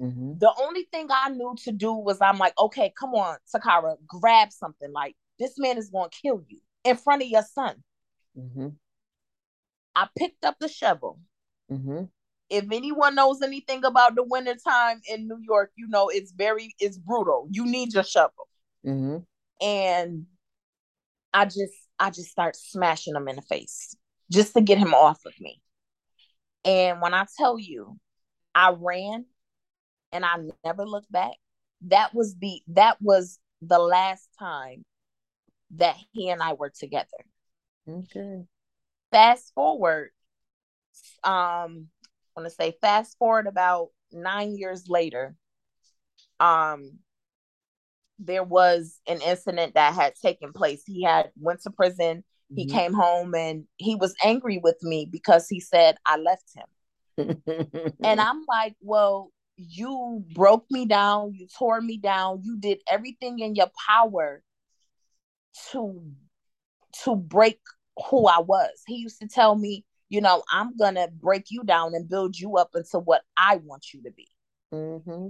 [0.00, 0.38] Mm-hmm.
[0.38, 4.50] The only thing I knew to do was I'm like, okay, come on, Takara grab
[4.52, 4.90] something.
[4.92, 7.76] Like, this man is going to kill you in front of your son.
[8.38, 8.68] Mm-hmm.
[9.94, 11.18] I picked up the shovel.
[11.70, 12.04] Mm-hmm
[12.50, 16.98] if anyone knows anything about the wintertime in New York, you know it's very it's
[16.98, 17.46] brutal.
[17.50, 18.48] You need your shovel.
[18.86, 19.18] Mm-hmm.
[19.64, 20.26] And
[21.32, 23.94] I just I just start smashing him in the face
[24.30, 25.60] just to get him off of me.
[26.64, 27.98] And when I tell you,
[28.54, 29.26] I ran
[30.12, 31.34] and I never looked back.
[31.86, 34.84] That was the that was the last time
[35.76, 37.06] that he and I were together.
[37.88, 38.42] Okay.
[39.12, 40.10] Fast forward,
[41.24, 41.88] um,
[42.36, 45.34] I want to say fast forward about nine years later.
[46.38, 46.98] Um,
[48.20, 50.82] there was an incident that had taken place.
[50.86, 52.18] He had went to prison.
[52.18, 52.56] Mm-hmm.
[52.56, 56.66] He came home and he was angry with me because he said I left him.
[58.02, 63.40] and I'm like, well, you broke me down, you tore me down, you did everything
[63.40, 64.42] in your power
[65.70, 66.02] to
[67.04, 67.58] to break
[68.08, 68.70] who I was.
[68.86, 72.56] He used to tell me, you know, I'm gonna break you down and build you
[72.56, 74.28] up into what I want you to be.
[74.72, 75.28] Mm-hmm.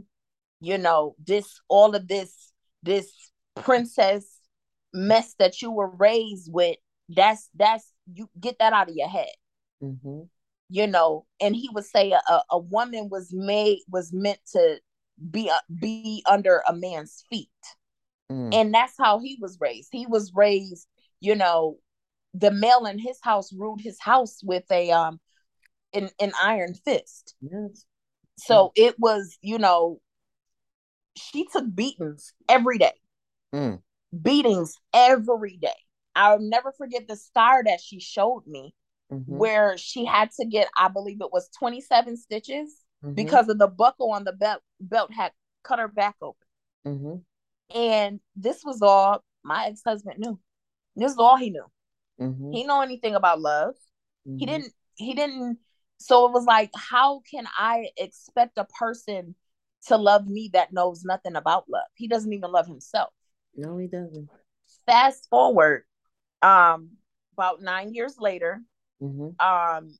[0.61, 2.50] You know, this all of this
[2.83, 3.11] this
[3.57, 4.27] princess
[4.93, 6.77] mess that you were raised with
[7.09, 9.31] that's that's you get that out of your head
[9.83, 10.21] mm-hmm.
[10.69, 14.79] you know and he would say a, a woman was made was meant to
[15.31, 17.49] be uh, be under a man's feet
[18.31, 18.55] mm.
[18.55, 20.87] and that's how he was raised he was raised
[21.21, 21.77] you know
[22.35, 25.21] the male in his house ruled his house with a um
[25.93, 27.85] an, an iron fist yes.
[28.39, 30.01] so it was you know
[31.17, 32.93] she took beatings every day.
[33.55, 33.81] Mm.
[34.23, 35.69] Beatings every day.
[36.15, 38.75] I'll never forget the scar that she showed me
[39.13, 39.37] mm-hmm.
[39.37, 43.15] where she had to get, I believe it was 27 stitches mm-hmm.
[43.15, 46.47] because of the buckle on the belt belt had cut her back open.
[46.87, 47.77] Mm-hmm.
[47.77, 50.39] And this was all my ex husband knew.
[50.97, 51.67] This is all he knew.
[52.21, 52.53] Mm-hmm.
[52.53, 53.75] He know anything about love.
[54.27, 54.39] Mm-hmm.
[54.39, 54.73] He didn't.
[54.97, 55.59] He didn't.
[55.99, 59.35] So it was like, how can I expect a person
[59.87, 61.83] to love me that knows nothing about love?
[61.95, 63.11] He doesn't even love himself.
[63.57, 64.29] No, he doesn't.
[64.87, 65.85] Fast forward,
[66.43, 66.91] um,
[67.35, 68.61] about nine years later,
[69.03, 69.29] mm-hmm.
[69.41, 69.97] um,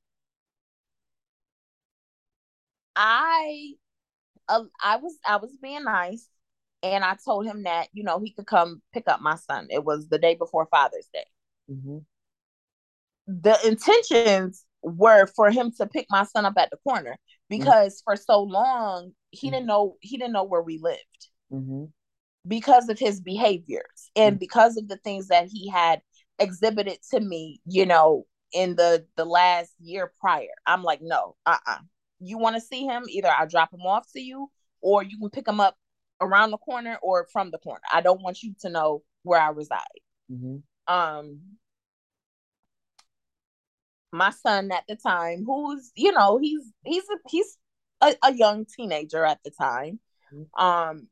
[2.95, 3.73] I,
[4.47, 6.27] uh, I was I was being nice,
[6.83, 9.67] and I told him that you know he could come pick up my son.
[9.69, 11.25] It was the day before Father's Day.
[11.69, 11.97] Mm-hmm.
[13.27, 17.17] The intentions were for him to pick my son up at the corner
[17.49, 18.11] because mm-hmm.
[18.11, 19.55] for so long he mm-hmm.
[19.55, 21.85] didn't know he didn't know where we lived mm-hmm.
[22.47, 24.39] because of his behaviors and mm-hmm.
[24.39, 26.01] because of the things that he had
[26.39, 31.77] exhibited to me you know in the the last year prior i'm like no uh-uh
[32.19, 34.49] you want to see him either i drop him off to you
[34.81, 35.77] or you can pick him up
[36.21, 37.81] around the corner or from the corner.
[37.91, 39.81] I don't want you to know where I reside.
[40.31, 40.93] Mm-hmm.
[40.93, 41.39] Um,
[44.13, 47.57] my son at the time, who's you know he's he's a, he's
[48.01, 49.99] a, a young teenager at the time.
[50.33, 50.63] Mm-hmm.
[50.63, 51.07] Um,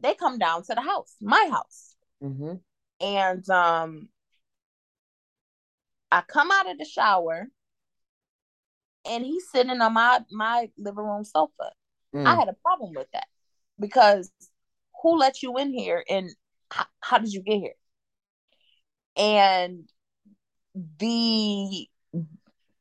[0.00, 2.54] they come down to the house, my house, mm-hmm.
[3.00, 4.08] and um,
[6.10, 7.48] I come out of the shower,
[9.08, 11.72] and he's sitting on my my living room sofa.
[12.14, 12.26] Mm.
[12.26, 13.26] I had a problem with that
[13.78, 14.30] because
[15.02, 16.30] who let you in here and
[16.70, 17.74] how, how did you get here?
[19.16, 19.88] And
[20.74, 21.88] the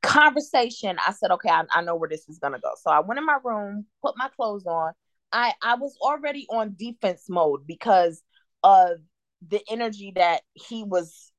[0.07, 2.71] conversation, I said, okay, I, I know where this is gonna go.
[2.81, 4.93] So I went in my room, put my clothes on.
[5.31, 8.23] I I was already on defense mode because
[8.63, 8.99] of
[9.47, 11.31] the energy that he was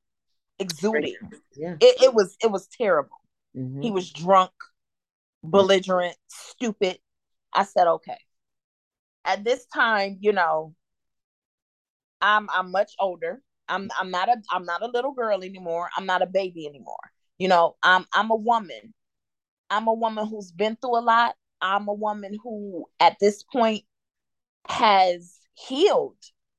[0.59, 1.17] exuding.
[1.57, 1.77] Yeah.
[1.81, 3.17] It, it was it was terrible.
[3.57, 3.81] Mm-hmm.
[3.81, 4.53] He was drunk,
[5.43, 6.99] belligerent, stupid.
[7.53, 8.19] I said, okay.
[9.25, 10.75] At this time, you know,
[12.21, 13.43] I'm I'm much older.
[13.69, 15.89] I'm I'm not a I'm not a little girl anymore.
[15.97, 17.13] I'm not a baby anymore.
[17.39, 18.95] You know, I'm I'm a woman.
[19.71, 21.35] I'm a woman who's been through a lot.
[21.61, 23.85] I'm a woman who at this point
[24.69, 26.17] has healed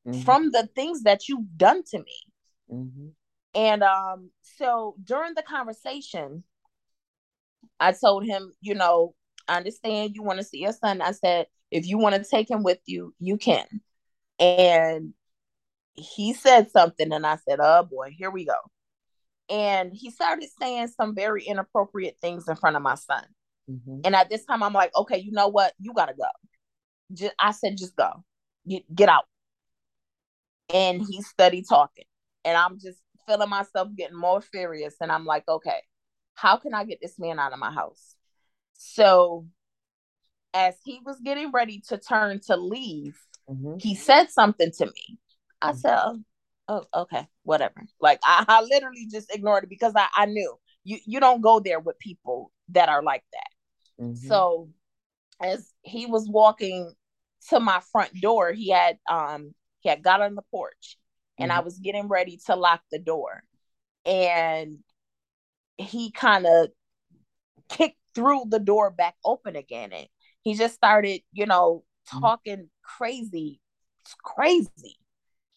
[0.07, 0.21] mm-hmm.
[0.21, 2.15] from the things that you've done to me.
[2.71, 3.07] Mm-hmm.
[3.55, 6.43] And um so during the conversation
[7.79, 9.15] I told him, you know,
[9.47, 11.01] I understand you want to see your son.
[11.01, 13.65] I said, if you want to take him with you, you can.
[14.37, 15.13] And
[15.93, 18.55] he said something, and I said, oh boy, here we go.
[19.49, 23.23] And he started saying some very inappropriate things in front of my son.
[23.69, 24.01] Mm-hmm.
[24.03, 25.73] And at this time, I'm like, okay, you know what?
[25.79, 26.27] You got to go.
[27.13, 28.23] Just, I said, just go.
[28.67, 29.25] Get, get out.
[30.71, 32.05] And he studied talking.
[32.45, 34.95] And I'm just feeling myself getting more furious.
[35.01, 35.81] And I'm like, okay,
[36.35, 38.15] how can I get this man out of my house?
[38.73, 39.47] So
[40.53, 43.77] as he was getting ready to turn to leave, mm-hmm.
[43.79, 45.19] he said something to me.
[45.61, 45.79] I mm-hmm.
[45.79, 46.23] said,
[46.69, 47.83] oh, okay, whatever.
[47.99, 51.59] Like I, I literally just ignored it because I, I knew you you don't go
[51.59, 54.03] there with people that are like that.
[54.03, 54.27] Mm-hmm.
[54.27, 54.69] So
[55.41, 56.93] as he was walking
[57.49, 60.97] to my front door, he had um he had got on the porch
[61.37, 61.65] and I mm-hmm.
[61.65, 63.43] was getting ready to lock the door.
[64.05, 64.79] And
[65.77, 66.69] he kind of
[67.69, 70.07] kicked through the door back open again and
[70.41, 72.19] he just started, you know, mm-hmm.
[72.19, 73.61] talking mm crazy,
[74.23, 74.97] crazy.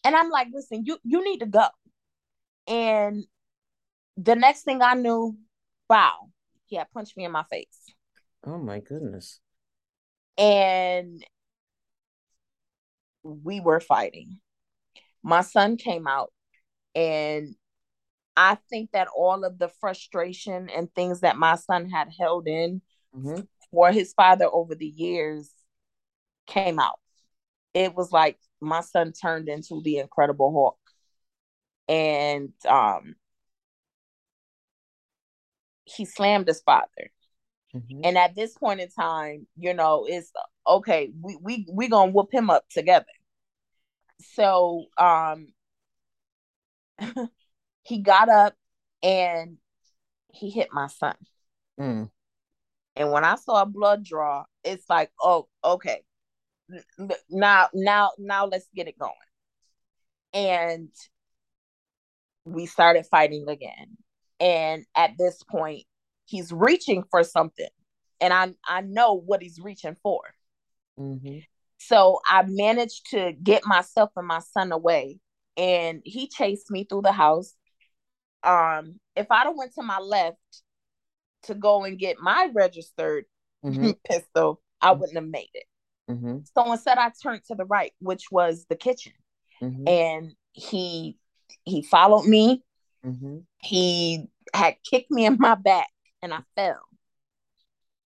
[0.03, 1.67] And I'm like, listen, you you need to go.
[2.67, 3.25] And
[4.17, 5.37] the next thing I knew,
[5.89, 6.29] wow,
[6.65, 7.93] he had punched me in my face.
[8.45, 9.39] Oh my goodness.
[10.37, 11.23] And
[13.23, 14.39] we were fighting.
[15.23, 16.33] My son came out
[16.95, 17.55] and
[18.35, 22.81] I think that all of the frustration and things that my son had held in
[23.15, 23.41] mm-hmm.
[23.71, 25.51] for his father over the years
[26.47, 26.99] came out.
[27.73, 30.77] It was like my son turned into the Incredible Hulk.
[31.87, 33.15] And um
[35.85, 37.11] he slammed his father.
[37.75, 38.01] Mm-hmm.
[38.03, 40.31] And at this point in time, you know, it's
[40.67, 43.05] okay, we we we gonna whoop him up together.
[44.35, 45.47] So um
[47.83, 48.55] he got up
[49.01, 49.57] and
[50.31, 51.15] he hit my son.
[51.79, 52.09] Mm.
[52.95, 56.03] And when I saw a blood draw, it's like, oh, okay.
[57.29, 59.11] Now, now, now let's get it going.
[60.33, 60.89] And
[62.45, 63.97] we started fighting again.
[64.39, 65.83] And at this point,
[66.25, 67.67] he's reaching for something.
[68.19, 70.21] And I I know what he's reaching for.
[70.99, 71.39] Mm-hmm.
[71.77, 75.19] So I managed to get myself and my son away.
[75.57, 77.55] And he chased me through the house
[78.43, 80.37] um if I'd have went to my left
[81.43, 83.25] to go and get my registered
[83.63, 83.91] mm-hmm.
[84.05, 85.65] pistol, I wouldn't have made it.
[86.09, 86.39] Mm-hmm.
[86.55, 89.13] So instead, I turned to the right, which was the kitchen,
[89.61, 89.87] mm-hmm.
[89.87, 91.17] and he
[91.63, 92.63] he followed me.
[93.05, 93.39] Mm-hmm.
[93.59, 95.89] He had kicked me in my back,
[96.21, 96.81] and I fell.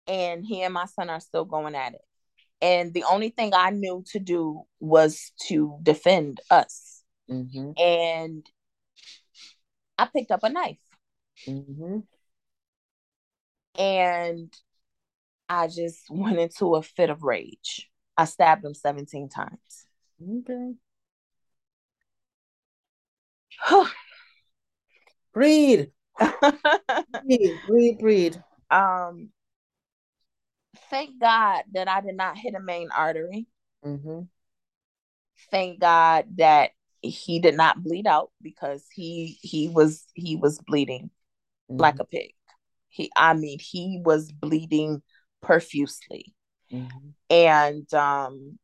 [0.06, 2.02] And he and my son are still going at it.
[2.60, 7.02] And the only thing I knew to do was to defend us.
[7.30, 7.72] Mm-hmm.
[7.78, 8.46] And
[9.98, 10.78] I picked up a knife.
[11.46, 12.00] Mm-hmm.
[13.78, 14.54] And
[15.48, 17.90] I just went into a fit of rage.
[18.16, 19.86] I stabbed him 17 times.
[20.22, 20.74] Okay.
[25.34, 25.88] breathe.
[27.26, 28.36] breathe, breathe, breathe.
[28.70, 29.30] Um,
[30.90, 33.46] thank God that I did not hit a main artery.
[33.84, 34.20] Mm-hmm.
[35.50, 36.70] Thank God that
[37.02, 41.10] he did not bleed out because he he was he was bleeding
[41.70, 41.80] mm-hmm.
[41.80, 42.32] like a pig.
[42.88, 45.02] He I mean he was bleeding
[45.44, 46.34] profusely.
[46.72, 47.08] Mm-hmm.
[47.30, 48.58] And um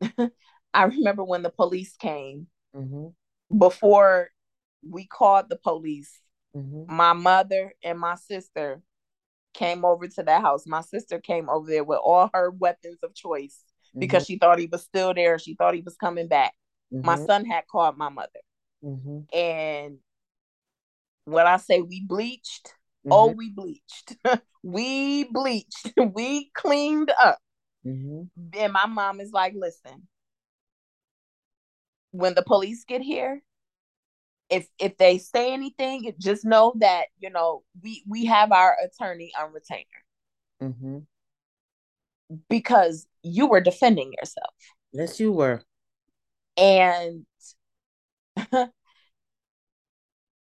[0.74, 3.58] I remember when the police came mm-hmm.
[3.58, 4.28] before
[4.88, 6.20] we called the police,
[6.56, 6.94] mm-hmm.
[6.94, 8.82] my mother and my sister
[9.52, 10.66] came over to that house.
[10.66, 13.64] My sister came over there with all her weapons of choice
[13.98, 14.34] because mm-hmm.
[14.34, 15.38] she thought he was still there.
[15.38, 16.54] She thought he was coming back.
[16.92, 17.06] Mm-hmm.
[17.06, 18.28] My son had called my mother.
[18.84, 19.36] Mm-hmm.
[19.36, 19.98] And
[21.24, 22.74] when I say we bleached,
[23.08, 23.38] oh, mm-hmm.
[23.38, 24.16] we bleached.
[24.62, 25.92] we bleached.
[26.14, 27.38] we cleaned up.
[27.86, 28.22] Mm-hmm.
[28.58, 30.06] And my mom is like, listen,
[32.10, 33.42] when the police get here,
[34.50, 39.32] if if they say anything, just know that you know we we have our attorney
[39.40, 39.84] on retainer.
[40.62, 40.98] Mm-hmm.
[42.48, 44.54] Because you were defending yourself.
[44.92, 45.62] Yes, you were.
[46.56, 47.24] And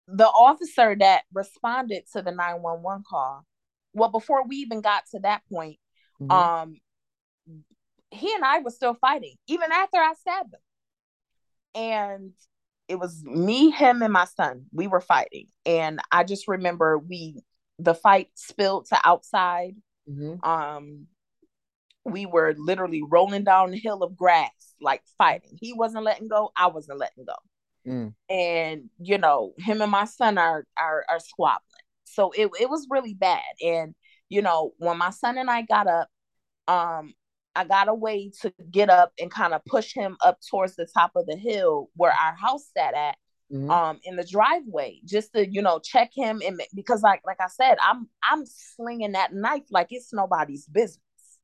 [0.08, 3.46] the officer that responded to the 911 call,
[3.94, 5.78] well, before we even got to that point,
[6.22, 6.32] mm-hmm.
[6.32, 6.76] um,
[8.12, 10.60] he and I were still fighting, even after I stabbed him.
[11.76, 12.34] And
[12.88, 14.66] it was me, him, and my son.
[14.72, 15.48] We were fighting.
[15.66, 17.42] And I just remember we
[17.80, 19.76] the fight spilled to outside.
[20.10, 20.44] Mm-hmm.
[20.48, 21.08] Um
[22.06, 25.58] we were literally rolling down the hill of grass, like fighting.
[25.60, 27.36] He wasn't letting go, I wasn't letting go.
[27.88, 28.14] Mm.
[28.30, 31.62] And you know, him and my son are are are squabbling.
[32.04, 33.42] So it it was really bad.
[33.64, 33.96] And
[34.30, 36.10] you know, when my son and I got up,
[36.68, 37.14] um,
[37.56, 40.88] I got a way to get up and kind of push him up towards the
[40.94, 43.16] top of the hill where our house sat at.
[43.50, 43.72] Mm-hmm.
[43.72, 47.48] um in the driveway just to you know check him and because like like I
[47.48, 51.00] said I'm I'm slinging that knife like it's nobody's business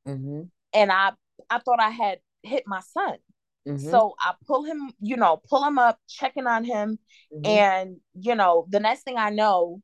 [0.06, 0.42] mm-hmm.
[0.74, 1.14] and I
[1.50, 3.16] I thought I had hit my son
[3.68, 3.90] mm-hmm.
[3.90, 7.00] so I pull him you know pull him up checking on him
[7.34, 7.46] mm-hmm.
[7.46, 9.82] and you know the next thing I know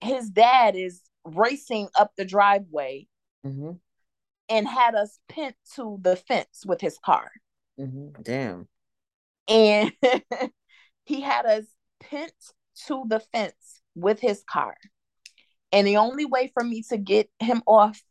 [0.00, 3.06] his dad is racing up the driveway
[3.46, 3.72] mm-hmm
[4.50, 7.30] and had us pinned to the fence with his car.
[7.78, 8.20] Mm-hmm.
[8.22, 8.68] Damn.
[9.48, 9.92] And
[11.04, 11.64] he had us
[12.00, 12.32] pinned
[12.88, 14.76] to the fence with his car.
[15.72, 18.02] And the only way for me to get him off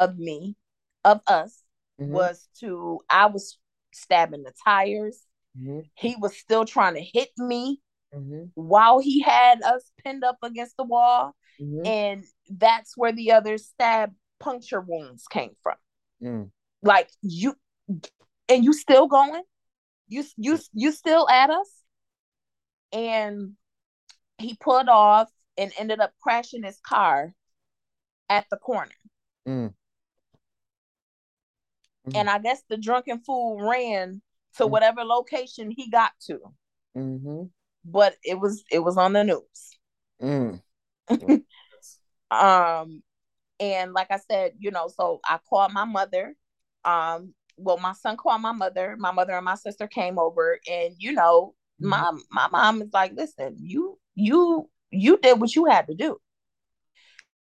[0.00, 0.56] of me,
[1.04, 1.62] of us,
[2.00, 2.12] mm-hmm.
[2.12, 3.58] was to, I was
[3.94, 5.20] stabbing the tires.
[5.58, 5.80] Mm-hmm.
[5.94, 7.80] He was still trying to hit me
[8.14, 8.44] mm-hmm.
[8.54, 11.34] while he had us pinned up against the wall.
[11.60, 11.86] Mm-hmm.
[11.86, 15.76] And that's where the other stab puncture wounds came from.
[16.22, 16.50] Mm.
[16.82, 17.54] Like you,
[18.48, 19.42] and you still going?
[20.08, 21.70] You you you still at us?
[22.92, 23.52] And
[24.38, 27.32] he pulled off and ended up crashing his car
[28.28, 28.90] at the corner.
[29.46, 29.74] Mm.
[32.08, 32.16] Mm.
[32.16, 34.20] And I guess the drunken fool ran
[34.56, 34.70] to mm.
[34.70, 36.40] whatever location he got to.
[36.96, 37.44] Mm-hmm.
[37.84, 39.78] But it was it was on the news.
[40.22, 40.60] Mm.
[42.30, 43.02] um,
[43.60, 46.34] and like I said, you know, so I called my mother.
[46.84, 48.96] Um, well, my son called my mother.
[48.98, 51.88] My mother and my sister came over, and you know, mm-hmm.
[51.88, 56.18] my my mom is like, "Listen, you you you did what you had to do."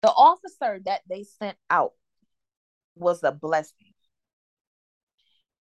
[0.02, 1.92] The officer that they sent out
[2.96, 3.89] was a blessing.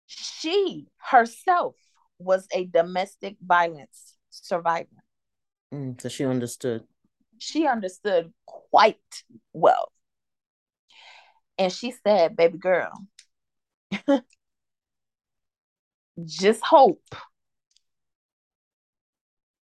[0.09, 1.77] She herself
[2.19, 4.89] was a domestic violence survivor.
[5.73, 6.85] Mm, so she understood.
[7.39, 9.93] She understood quite well.
[11.59, 12.93] And she said, baby girl,
[16.25, 17.03] just hope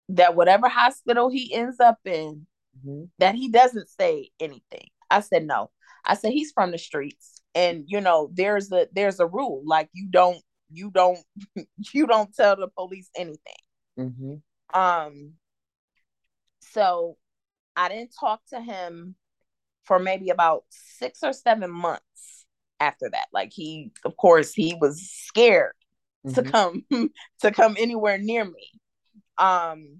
[0.09, 2.45] that whatever hospital he ends up in,
[2.77, 3.05] mm-hmm.
[3.19, 4.89] that he doesn't say anything.
[5.09, 5.71] I said no.
[6.03, 9.89] I said he's from the streets, and you know there's a there's a rule like
[9.93, 11.19] you don't you don't
[11.93, 13.39] you don't tell the police anything.
[13.97, 14.79] Mm-hmm.
[14.79, 15.33] Um.
[16.59, 17.17] So
[17.75, 19.15] I didn't talk to him
[19.85, 22.45] for maybe about six or seven months.
[22.79, 23.27] after that.
[23.31, 25.73] Like he, of course, he was scared
[26.25, 26.35] mm-hmm.
[26.35, 26.85] to come
[27.41, 28.71] to come anywhere near me.
[29.37, 29.99] Um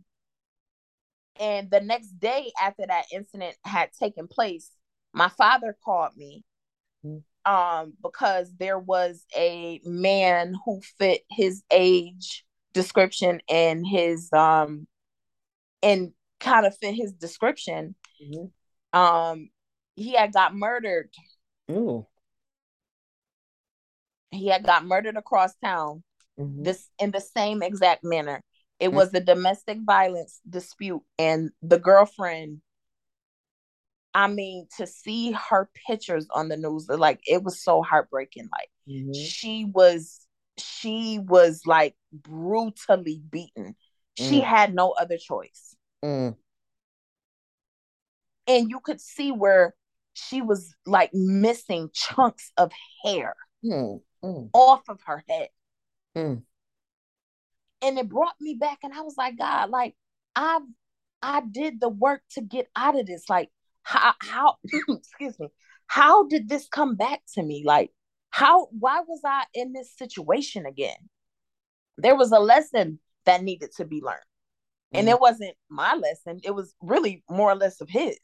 [1.39, 4.71] and the next day after that incident had taken place,
[5.13, 6.43] my father called me
[7.05, 7.19] mm-hmm.
[7.45, 14.87] Um because there was a man who fit his age description and his um
[15.83, 17.95] and kind of fit his description.
[18.23, 18.99] Mm-hmm.
[18.99, 19.49] Um
[19.95, 21.09] he had got murdered.
[21.71, 22.05] Ooh.
[24.31, 26.03] He had got murdered across town.
[26.39, 26.63] Mm-hmm.
[26.63, 28.41] This in the same exact manner.
[28.79, 28.97] It mm-hmm.
[28.97, 32.61] was a domestic violence dispute, and the girlfriend.
[34.15, 38.47] I mean, to see her pictures on the news, like it was so heartbreaking.
[38.49, 39.11] Like mm-hmm.
[39.11, 40.25] she was,
[40.57, 43.75] she was like brutally beaten.
[44.17, 44.43] She mm.
[44.43, 45.75] had no other choice.
[46.03, 46.37] Mm.
[48.47, 49.75] And you could see where
[50.13, 52.71] she was like missing chunks of
[53.03, 53.99] hair mm.
[54.23, 54.49] Mm.
[54.53, 55.49] off of her head.
[56.15, 56.43] Mm.
[57.81, 59.93] And it brought me back, and I was like, God, like
[60.37, 60.59] I
[61.21, 63.29] I did the work to get out of this.
[63.29, 63.49] Like,
[63.85, 64.55] how how
[64.89, 65.49] excuse me,
[65.87, 67.63] how did this come back to me?
[67.65, 67.91] Like,
[68.31, 70.97] how why was I in this situation again?
[71.97, 74.19] There was a lesson that needed to be learned.
[74.91, 75.11] And mm.
[75.11, 78.17] it wasn't my lesson, it was really more or less of his.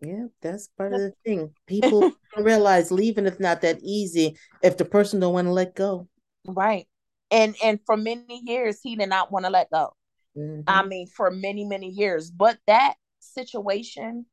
[0.00, 1.52] Yeah, that's part of the thing.
[1.66, 6.08] People realize leaving is not that easy if the person don't want to let go.
[6.46, 6.86] Right.
[7.30, 9.94] And and for many years he did not want to let go.
[10.36, 10.62] Mm-hmm.
[10.66, 12.30] I mean, for many, many years.
[12.30, 14.26] But that situation,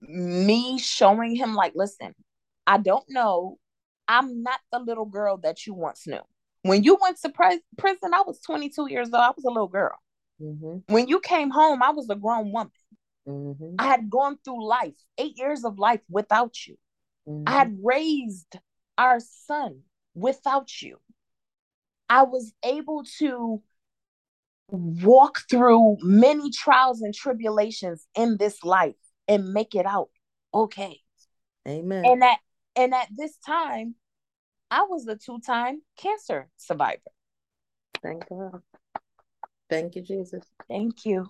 [0.00, 2.14] me showing him like, listen,
[2.66, 3.58] I don't know.
[4.06, 6.20] I'm not the little girl that you once knew.
[6.62, 9.22] When you went to prison, I was 22 years old.
[9.22, 9.96] I was a little girl.
[10.40, 10.92] Mm-hmm.
[10.92, 12.72] When you came home, I was a grown woman.
[13.28, 13.74] Mm-hmm.
[13.78, 16.76] I had gone through life, eight years of life without you.
[17.28, 17.44] Mm-hmm.
[17.46, 18.58] I had raised
[18.96, 19.80] our son
[20.14, 20.98] without you.
[22.08, 23.62] I was able to
[24.70, 28.94] walk through many trials and tribulations in this life
[29.28, 30.08] and make it out
[30.52, 31.00] okay.
[31.66, 32.04] Amen.
[32.04, 32.38] And at
[32.74, 33.94] and at this time,
[34.70, 37.00] I was a two-time cancer survivor.
[38.02, 38.62] Thank God.
[39.68, 40.44] Thank you, Jesus.
[40.68, 41.28] Thank you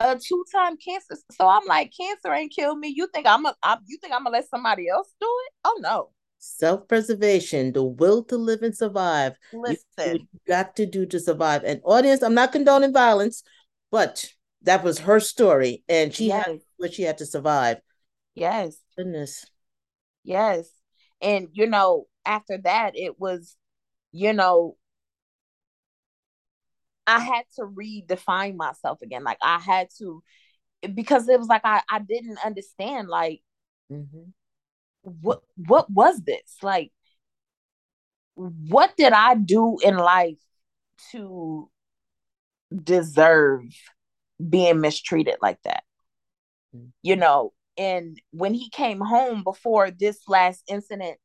[0.00, 1.16] a two-time cancer.
[1.32, 2.92] So I'm like, cancer ain't killed me.
[2.94, 3.54] You think I'm a?
[3.62, 5.52] I, you think I'm gonna let somebody else do it?
[5.64, 6.10] Oh no.
[6.40, 9.34] Self-preservation, the will to live and survive.
[9.52, 11.64] Listen, you, you got to do to survive.
[11.64, 13.42] And audience, I'm not condoning violence,
[13.90, 14.24] but
[14.62, 16.46] that was her story, and she yes.
[16.46, 17.78] had what she had to survive.
[18.34, 18.76] Yes.
[18.96, 19.44] Goodness.
[20.24, 20.68] Yes,
[21.20, 23.56] and you know, after that, it was,
[24.12, 24.76] you know,
[27.06, 29.24] I had to redefine myself again.
[29.24, 30.22] Like I had to
[30.94, 33.40] because it was like I, I didn't understand like
[33.90, 34.30] mm-hmm.
[35.02, 36.56] what what was this?
[36.62, 36.92] Like
[38.34, 40.38] what did I do in life
[41.12, 41.70] to
[42.84, 43.64] deserve
[44.46, 45.82] being mistreated like that?
[46.74, 46.88] Mm-hmm.
[47.02, 51.18] You know, and when he came home before this last incident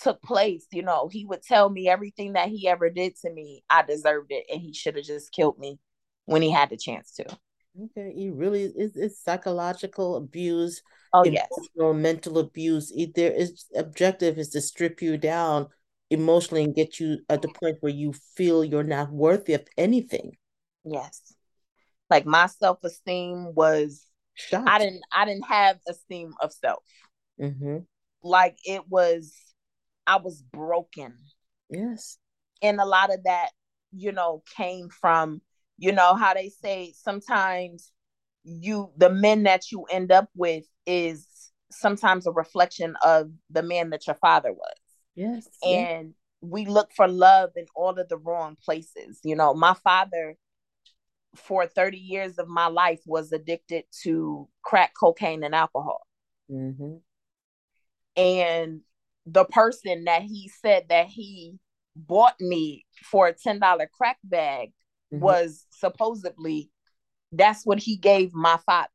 [0.00, 3.62] took place, you know, he would tell me everything that he ever did to me,
[3.70, 5.78] I deserved it, and he should have just killed me
[6.24, 7.24] when he had the chance to.
[7.84, 10.82] Okay, he really is it's psychological abuse,
[11.14, 12.92] oh yes, mental abuse.
[13.14, 15.68] There is objective is to strip you down
[16.10, 20.36] emotionally and get you at the point where you feel you're not worthy of anything.
[20.84, 21.34] Yes,
[22.12, 24.68] like my self esteem was shot.
[24.68, 26.84] I didn't I didn't have esteem of self.
[27.40, 27.78] Mm-hmm.
[28.22, 29.34] Like it was
[30.06, 31.14] I was broken.
[31.70, 32.18] Yes.
[32.60, 33.48] And a lot of that,
[33.92, 35.40] you know, came from,
[35.78, 37.90] you know, how they say sometimes
[38.44, 41.26] you the men that you end up with is
[41.70, 44.74] sometimes a reflection of the man that your father was.
[45.14, 45.48] Yes.
[45.64, 46.14] And yes.
[46.42, 49.18] we look for love in all of the wrong places.
[49.24, 50.36] You know, my father
[51.34, 56.06] for 30 years of my life was addicted to crack cocaine and alcohol.
[56.50, 56.96] Mm-hmm.
[58.16, 58.80] And
[59.26, 61.58] the person that he said that he
[61.96, 64.72] bought me for a $10 crack bag
[65.12, 65.22] mm-hmm.
[65.22, 66.70] was supposedly
[67.32, 68.88] that's what he gave my father.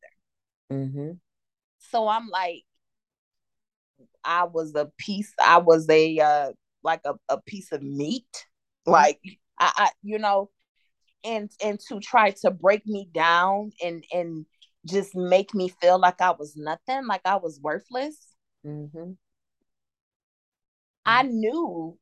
[0.72, 1.12] Mm-hmm.
[1.80, 2.64] So I'm like,
[4.24, 6.52] I was a piece, I was a uh
[6.84, 8.26] like a, a piece of meat.
[8.34, 8.92] Mm-hmm.
[8.92, 9.20] Like
[9.60, 10.50] I, I you know,
[11.28, 14.46] and and to try to break me down and and
[14.86, 18.18] just make me feel like I was nothing, like I was worthless.
[18.66, 19.12] Mm-hmm.
[21.06, 21.98] I knew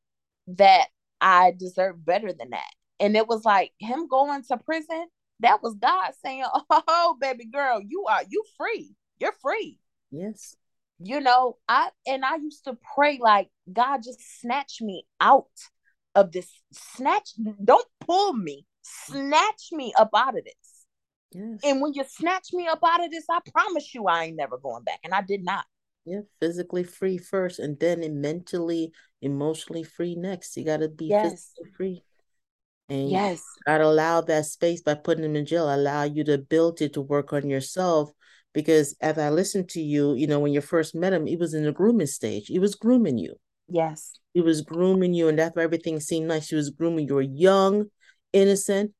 [0.48, 0.86] that
[1.20, 2.70] I deserved better than that.
[3.00, 5.06] And it was like him going to prison,
[5.40, 8.94] that was God saying, Oh, baby girl, you are you free.
[9.18, 9.78] You're free.
[10.10, 10.56] Yes.
[10.98, 15.46] you know, I and I used to pray like God just snatch me out
[16.14, 17.30] of this snatch
[17.62, 18.66] don't pull me
[19.06, 20.54] snatch me up out of this.
[21.32, 21.58] Yes.
[21.64, 24.58] and when you snatch me up out of this i promise you i ain't never
[24.58, 25.64] going back and i did not.
[26.04, 30.56] Yeah physically free first and then mentally emotionally free next.
[30.56, 31.30] You got to be yes.
[31.30, 32.02] physically free.
[32.88, 33.42] And yes.
[33.66, 35.74] gotta allow that space by putting them in jail.
[35.74, 38.10] Allow you the ability to work on yourself
[38.54, 41.52] because as i listened to you you know when you first met him he was
[41.52, 42.46] in the grooming stage.
[42.46, 43.34] He was grooming you.
[43.68, 44.12] Yes.
[44.34, 46.46] He was grooming you, and that's why everything seemed nice.
[46.46, 47.14] She was grooming you.
[47.14, 47.86] Were young,
[48.36, 48.92] innocent.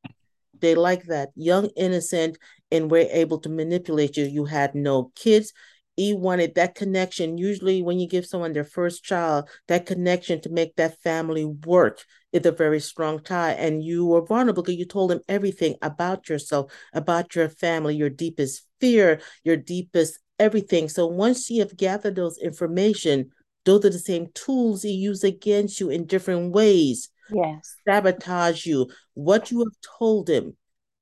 [0.59, 1.29] They like that.
[1.37, 2.39] Young, innocent,
[2.71, 4.25] and we're able to manipulate you.
[4.25, 5.53] You had no kids.
[5.97, 7.39] He wanted that connection.
[7.39, 12.03] Usually, when you give someone their first child, that connection to make that family work
[12.33, 13.53] is a very strong tie.
[13.53, 18.11] And you were vulnerable because you told him everything about yourself, about your family, your
[18.11, 20.89] deepest fear, your deepest everything.
[20.89, 23.31] So once you have gathered those information,
[23.65, 27.09] those are the same tools he used against you in different ways.
[27.31, 27.77] Yes.
[27.87, 28.91] Sabotage you.
[29.15, 30.57] What you have told him,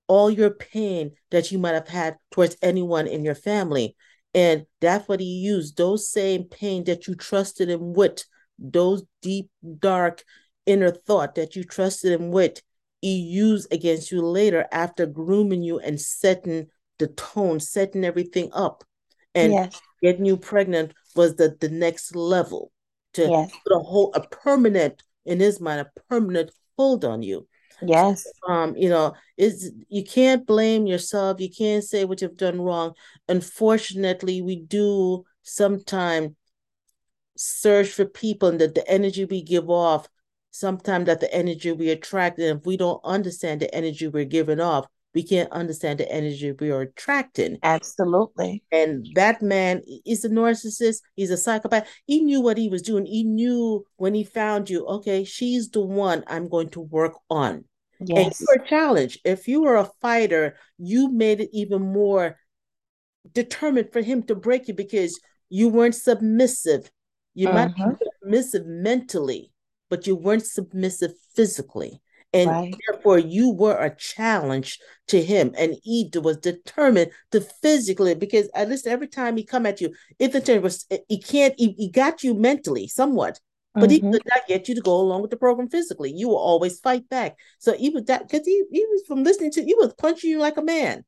[0.06, 3.96] all your pain that you might have had towards anyone in your family.
[4.34, 5.76] And that's what he used.
[5.76, 8.24] Those same pain that you trusted him with,
[8.58, 10.22] those deep, dark
[10.66, 12.60] inner thought that you trusted him with,
[13.00, 16.68] he used against you later after grooming you and setting
[16.98, 18.82] the tone, setting everything up.
[19.34, 19.80] And yes.
[20.02, 22.72] getting you pregnant was the, the next level
[23.14, 23.52] to yes.
[23.62, 27.46] put a whole a permanent in his mind a permanent hold on you.
[27.82, 28.26] Yes.
[28.48, 31.40] Um you know is you can't blame yourself.
[31.40, 32.94] You can't say what you've done wrong.
[33.28, 36.32] Unfortunately we do sometimes
[37.36, 40.08] search for people and that the energy we give off
[40.50, 44.60] sometimes that the energy we attract and if we don't understand the energy we're giving
[44.60, 47.58] off we can't understand the energy we are attracting.
[47.62, 48.64] Absolutely.
[48.72, 50.98] And that man is a narcissist.
[51.14, 51.88] He's a psychopath.
[52.06, 53.06] He knew what he was doing.
[53.06, 57.64] He knew when he found you, okay, she's the one I'm going to work on.
[58.00, 58.18] Yes.
[58.18, 59.20] And you were challenged.
[59.24, 62.36] If you were a fighter, you made it even more
[63.32, 66.90] determined for him to break you because you weren't submissive.
[67.34, 67.58] You uh-huh.
[67.58, 68.04] might be mm-hmm.
[68.22, 69.52] submissive mentally,
[69.90, 72.00] but you weren't submissive physically.
[72.34, 72.74] And right.
[72.86, 74.78] therefore, you were a challenge
[75.08, 75.54] to him.
[75.56, 79.94] And he was determined to physically, because at least every time he come at you,
[80.18, 83.40] if the turn was, he can't, he, he got you mentally somewhat,
[83.74, 84.06] but mm-hmm.
[84.06, 86.12] he could not get you to go along with the program physically.
[86.12, 87.36] You will always fight back.
[87.60, 90.58] So even that, because he, he was from listening to, he was punching you like
[90.58, 91.04] a man.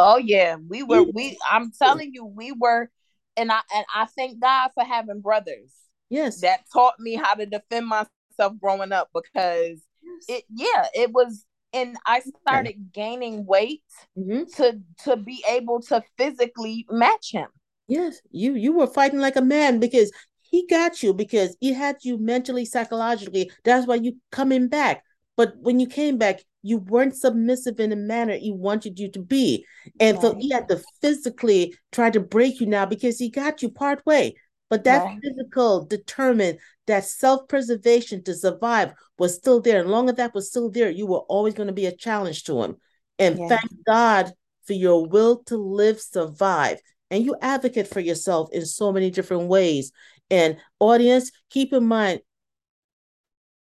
[0.00, 1.02] Oh yeah, we were.
[1.02, 2.88] We, I'm telling you, we were,
[3.36, 5.72] and I and I thank God for having brothers.
[6.08, 9.82] Yes, that taught me how to defend myself growing up because
[10.28, 12.78] it yeah, it was and I started okay.
[12.92, 13.82] gaining weight
[14.18, 14.44] mm-hmm.
[14.56, 17.48] to to be able to physically match him.
[17.86, 21.96] Yes, you you were fighting like a man because he got you because he had
[22.02, 23.50] you mentally, psychologically.
[23.64, 25.02] That's why you coming back.
[25.36, 29.20] But when you came back, you weren't submissive in the manner he wanted you to
[29.20, 29.64] be.
[30.00, 30.22] And right.
[30.22, 34.04] so he had to physically try to break you now because he got you part
[34.04, 34.34] way.
[34.70, 35.18] But that right.
[35.22, 39.80] physical determined that self-preservation to survive was still there.
[39.80, 42.44] And long as that was still there, you were always going to be a challenge
[42.44, 42.76] to him.
[43.18, 43.48] And yeah.
[43.48, 44.32] thank God
[44.66, 46.80] for your will to live, survive.
[47.10, 49.92] And you advocate for yourself in so many different ways.
[50.30, 52.20] And audience, keep in mind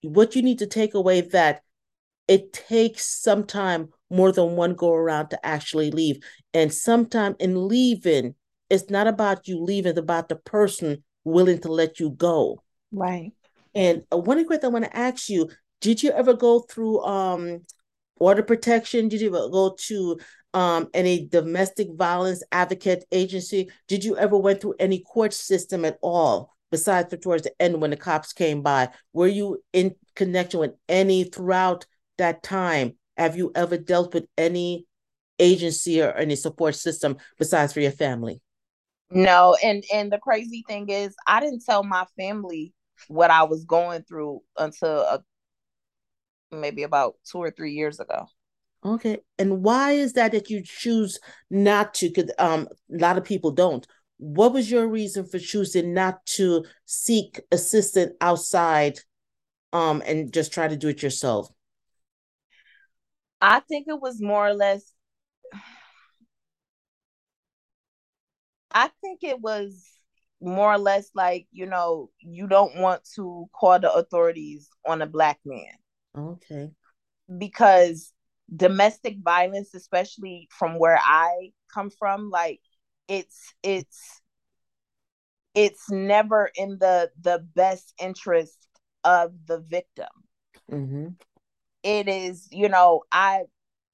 [0.03, 1.63] what you need to take away that
[2.29, 6.23] it takes some time more than one go around to actually leave.
[6.55, 8.37] And sometime in leaving,
[8.73, 12.63] it's not about you leaving, it's about the person willing to let you go.
[12.91, 13.33] Right.
[13.75, 15.51] And uh, one question I want to ask you,
[15.83, 17.61] did you ever go through um
[18.17, 19.09] order protection?
[19.09, 20.19] Did you ever go to
[20.55, 23.71] um any domestic violence advocate agency?
[23.89, 26.51] Did you ever went through any court system at all?
[26.71, 30.73] Besides for towards the end when the cops came by, were you in connection with
[30.89, 31.85] any throughout
[32.17, 32.97] that time?
[33.19, 34.87] Have you ever dealt with any
[35.39, 38.41] agency or any support system besides for your family?
[39.15, 42.73] No, and and the crazy thing is, I didn't tell my family
[43.09, 45.23] what I was going through until a,
[46.51, 48.27] maybe about two or three years ago.
[48.85, 52.09] Okay, and why is that that you choose not to?
[52.09, 53.87] Because um, a lot of people don't.
[54.17, 58.99] What was your reason for choosing not to seek assistance outside,
[59.73, 61.49] um, and just try to do it yourself?
[63.41, 64.93] I think it was more or less
[68.75, 69.89] I think it was
[70.41, 75.07] more or less like, you know, you don't want to call the authorities on a
[75.07, 75.75] black man.
[76.17, 76.71] Okay.
[77.39, 78.13] Because
[78.55, 82.61] domestic violence, especially from where I come from, like
[83.09, 84.23] it's it's
[85.55, 88.67] it's never in the the best interest
[89.05, 90.07] of the victim
[90.71, 91.09] mm-hmm.
[91.83, 93.43] it is you know i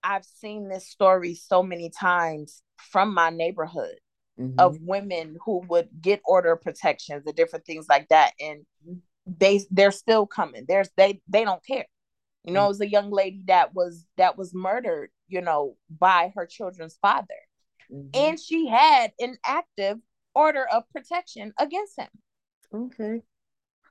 [0.04, 3.98] i've seen this story so many times from my neighborhood
[4.38, 4.58] mm-hmm.
[4.58, 8.64] of women who would get order protections and different things like that and
[9.26, 11.86] they they're still coming there's they they don't care
[12.44, 12.66] you know mm-hmm.
[12.66, 16.98] it was a young lady that was that was murdered you know by her children's
[17.02, 17.26] father
[17.92, 18.08] mm-hmm.
[18.14, 19.98] and she had an active
[20.38, 22.08] order of protection against him.
[22.72, 23.22] Okay.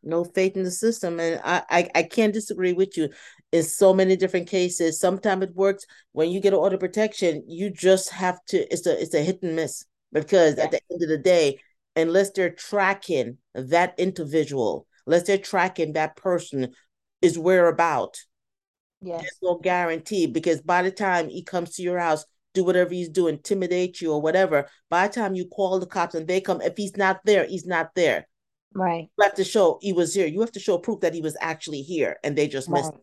[0.04, 1.20] No faith in the system.
[1.20, 3.10] And I, I, I can't disagree with you.
[3.52, 7.44] In so many different cases, sometimes it works when you get an order of protection,
[7.48, 9.86] you just have to, it's a it's a hit and miss.
[10.12, 10.66] Because yeah.
[10.66, 11.60] at the end of the day,
[11.96, 16.74] unless they're tracking that individual, unless they're tracking that person
[17.22, 18.18] is whereabout,
[19.02, 19.22] yes.
[19.22, 23.10] there's no guarantee because by the time he comes to your house, do whatever he's
[23.10, 24.68] doing, intimidate you or whatever.
[24.90, 27.66] By the time you call the cops and they come, if he's not there, he's
[27.66, 28.28] not there.
[28.74, 29.10] Right.
[29.18, 30.28] You have to show he was here.
[30.28, 32.82] You have to show proof that he was actually here and they just right.
[32.82, 32.94] missed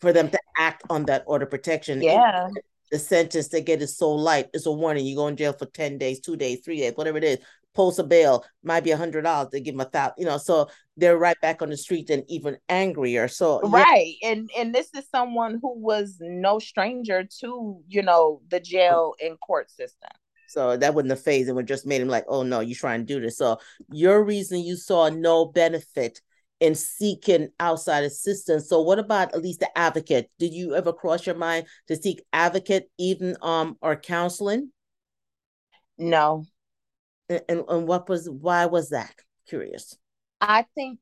[0.00, 2.02] for them to act on that order protection.
[2.02, 2.48] Yeah.
[2.90, 4.48] The sentence they get is so light.
[4.52, 5.06] It's a warning.
[5.06, 7.38] You go in jail for 10 days, two days, three days, whatever it is
[7.76, 10.38] post a bail might be a hundred dollars they give them a thousand you know
[10.38, 10.66] so
[10.96, 14.30] they're right back on the street and even angrier so right yeah.
[14.30, 19.38] and and this is someone who was no stranger to you know the jail and
[19.40, 20.08] court system
[20.48, 21.48] so that wasn't have phase.
[21.48, 23.36] It just made him like, oh no, you trying to do this.
[23.36, 23.58] So
[23.90, 26.20] your reason you saw no benefit
[26.60, 28.68] in seeking outside assistance.
[28.68, 30.30] So what about at least the advocate?
[30.38, 34.72] Did you ever cross your mind to seek advocate, even um or counseling?
[35.98, 36.44] No,
[37.28, 39.14] and, and what was why was that
[39.48, 39.96] curious
[40.40, 40.98] i think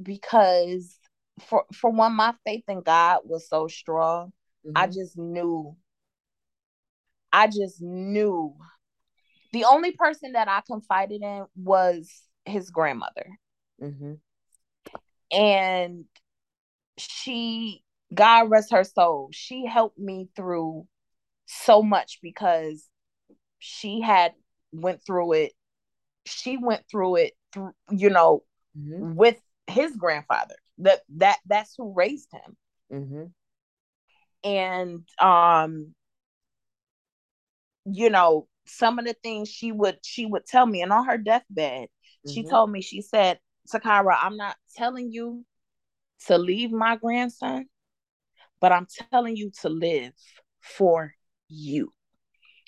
[0.00, 0.98] because
[1.46, 4.32] for for one my faith in god was so strong
[4.66, 4.72] mm-hmm.
[4.76, 5.76] i just knew
[7.32, 8.54] i just knew
[9.52, 12.10] the only person that i confided in was
[12.44, 13.38] his grandmother
[13.82, 14.14] mm-hmm.
[15.32, 16.04] And
[16.96, 17.82] she
[18.14, 20.86] god rest her soul she helped me through
[21.46, 22.86] so much because
[23.58, 24.32] she had
[24.72, 25.52] went through it
[26.26, 28.42] she went through it through you know
[28.78, 29.14] mm-hmm.
[29.14, 32.56] with his grandfather that that that's who raised him
[32.92, 34.48] mm-hmm.
[34.48, 35.94] and um
[37.84, 41.18] you know some of the things she would she would tell me and on her
[41.18, 42.30] deathbed mm-hmm.
[42.30, 43.38] she told me she said
[43.72, 45.44] takara i'm not telling you
[46.26, 47.66] to leave my grandson
[48.60, 50.12] but i'm telling you to live
[50.60, 51.14] for
[51.48, 51.92] you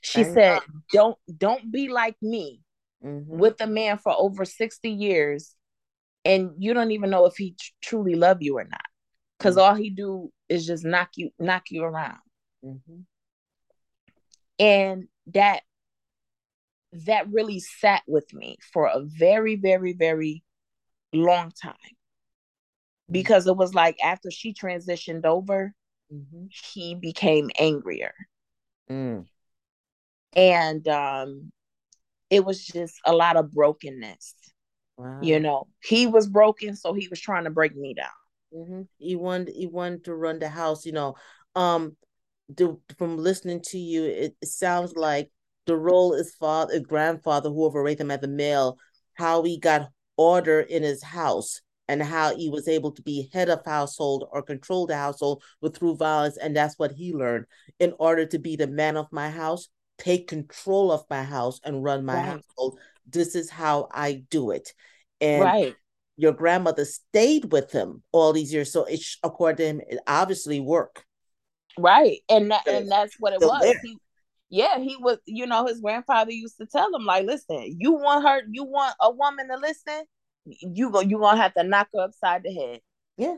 [0.03, 0.61] she said
[0.93, 2.61] don't don't be like me
[3.05, 3.39] mm-hmm.
[3.39, 5.55] with a man for over 60 years
[6.25, 8.81] and you don't even know if he tr- truly love you or not
[9.39, 9.71] because mm-hmm.
[9.71, 12.19] all he do is just knock you knock you around
[12.65, 13.01] mm-hmm.
[14.59, 15.61] and that
[16.93, 20.43] that really sat with me for a very very very
[21.13, 21.75] long time
[23.11, 25.75] because it was like after she transitioned over
[26.13, 26.45] mm-hmm.
[26.73, 28.15] he became angrier
[28.89, 29.25] mm.
[30.35, 31.51] and um
[32.31, 34.35] it was just a lot of brokenness.
[34.97, 35.19] Wow.
[35.21, 38.07] You know, he was broken, so he was trying to break me down.
[38.55, 38.83] Mm-hmm.
[38.99, 40.87] He wanted he wanted to run the house.
[40.87, 41.17] You know,
[41.57, 41.97] um,
[42.97, 45.31] from listening to you, it, it sounds like
[45.67, 48.79] the role is father, grandfather, whoever raised him as a male,
[49.15, 49.89] how he got
[50.21, 54.43] order in his house and how he was able to be head of household or
[54.43, 57.47] control the household with through violence and that's what he learned
[57.79, 59.69] in order to be the man of my house
[60.01, 62.27] take control of my house and run my right.
[62.27, 62.79] household.
[63.07, 64.73] This is how I do it.
[65.21, 65.77] And right.
[66.17, 68.73] your grandmother stayed with him all these years.
[68.73, 71.05] So it according to him, it obviously worked.
[71.79, 72.21] Right.
[72.29, 73.77] And that, and that's what it was.
[73.83, 73.97] He,
[74.51, 78.27] yeah, he was, you know, his grandfather used to tell him, like, listen, you want
[78.27, 80.05] her, you want a woman to listen,
[80.45, 82.81] you go you gonna have to knock her upside the head.
[83.17, 83.37] Yeah.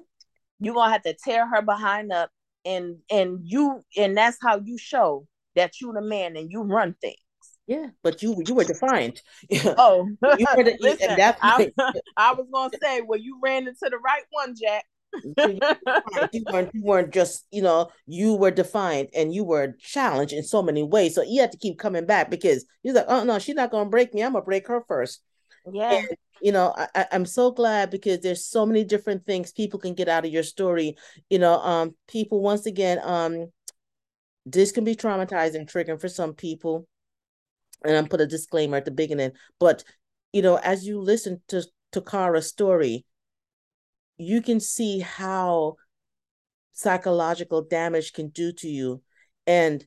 [0.61, 2.31] You're gonna have to tear her behind up
[2.65, 6.95] and and you and that's how you show that you the man and you run
[7.01, 7.17] things.
[7.67, 9.23] Yeah, but you you were defiant.
[9.53, 10.09] oh,
[10.39, 11.73] you were the, Listen, I,
[12.17, 14.85] I, was gonna say, well, you ran into the right one, Jack.
[16.33, 20.43] You, weren't, you weren't just you know you were defined and you were challenged in
[20.43, 21.15] so many ways.
[21.15, 23.91] So you had to keep coming back because you're like, oh no, she's not gonna
[23.91, 24.23] break me.
[24.23, 25.23] I'm gonna break her first.
[25.71, 25.93] Yeah.
[25.93, 26.09] And,
[26.41, 30.09] you know, I, I'm so glad because there's so many different things people can get
[30.09, 30.97] out of your story.
[31.31, 33.53] You know, um, people once again, um,
[34.45, 36.89] this can be traumatizing, triggering for some people.
[37.85, 39.33] And I'm put a disclaimer at the beginning.
[39.61, 39.85] But
[40.33, 43.05] you know, as you listen to Takara's story,
[44.23, 45.77] you can see how
[46.73, 49.03] psychological damage can do to you.
[49.47, 49.85] And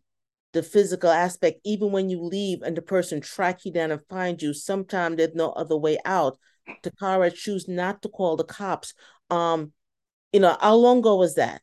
[0.53, 4.41] the physical aspect, even when you leave and the person track you down and find
[4.41, 6.37] you, sometimes there's no other way out.
[6.83, 8.93] Takara choose not to call the cops.
[9.29, 9.73] Um,
[10.31, 11.61] you know, how long ago was that?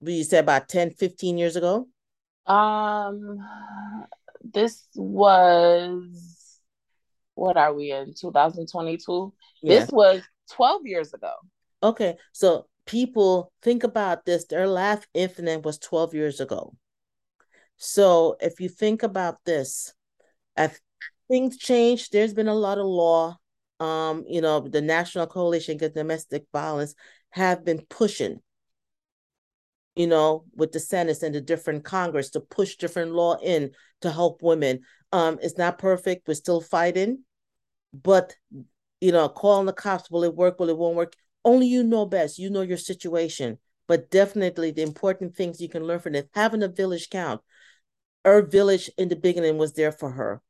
[0.00, 1.88] You said about 10, 15 years ago?
[2.46, 3.38] Um,
[4.42, 6.38] this was
[7.38, 9.32] what are we in 2022?
[9.62, 9.78] Yeah.
[9.78, 11.32] This was 12 years ago.
[11.82, 14.46] Okay, so people think about this.
[14.46, 16.74] Their last incident was 12 years ago.
[17.76, 19.92] So if you think about this,
[20.56, 20.80] if
[21.28, 23.38] things change, there's been a lot of law.
[23.78, 26.94] Um, you know, the National Coalition Against Domestic Violence
[27.30, 28.40] have been pushing
[29.98, 34.12] you know, with the Senate and the different Congress to push different law in to
[34.12, 34.78] help women.
[35.10, 36.28] Um, it's not perfect.
[36.28, 37.24] We're still fighting,
[37.92, 38.36] but
[39.00, 40.60] you know, calling the cops, will it work?
[40.60, 41.14] Will it won't work?
[41.44, 42.38] Only you know best.
[42.38, 43.58] You know your situation.
[43.86, 46.28] But definitely the important things you can learn from it.
[46.34, 47.40] Having a village count.
[48.24, 50.42] Her village in the beginning was there for her.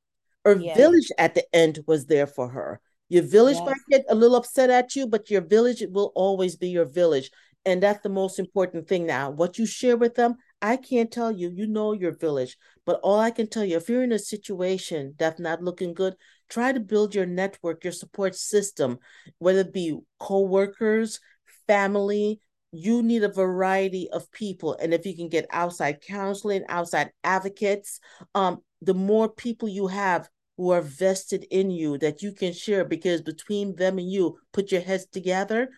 [0.45, 0.77] Her yes.
[0.77, 2.81] village at the end was there for her.
[3.09, 3.67] Your village yes.
[3.67, 7.31] might get a little upset at you, but your village will always be your village.
[7.65, 9.31] And that's the most important thing now.
[9.31, 12.57] What you share with them, I can't tell you, you know your village.
[12.85, 16.15] But all I can tell you, if you're in a situation that's not looking good,
[16.49, 18.99] try to build your network, your support system,
[19.39, 21.21] whether it be co-workers,
[21.67, 22.41] family,
[22.73, 24.77] you need a variety of people.
[24.81, 28.01] And if you can get outside counseling, outside advocates,
[28.35, 32.85] um, the more people you have who are vested in you that you can share
[32.85, 35.71] because between them and you, put your heads together,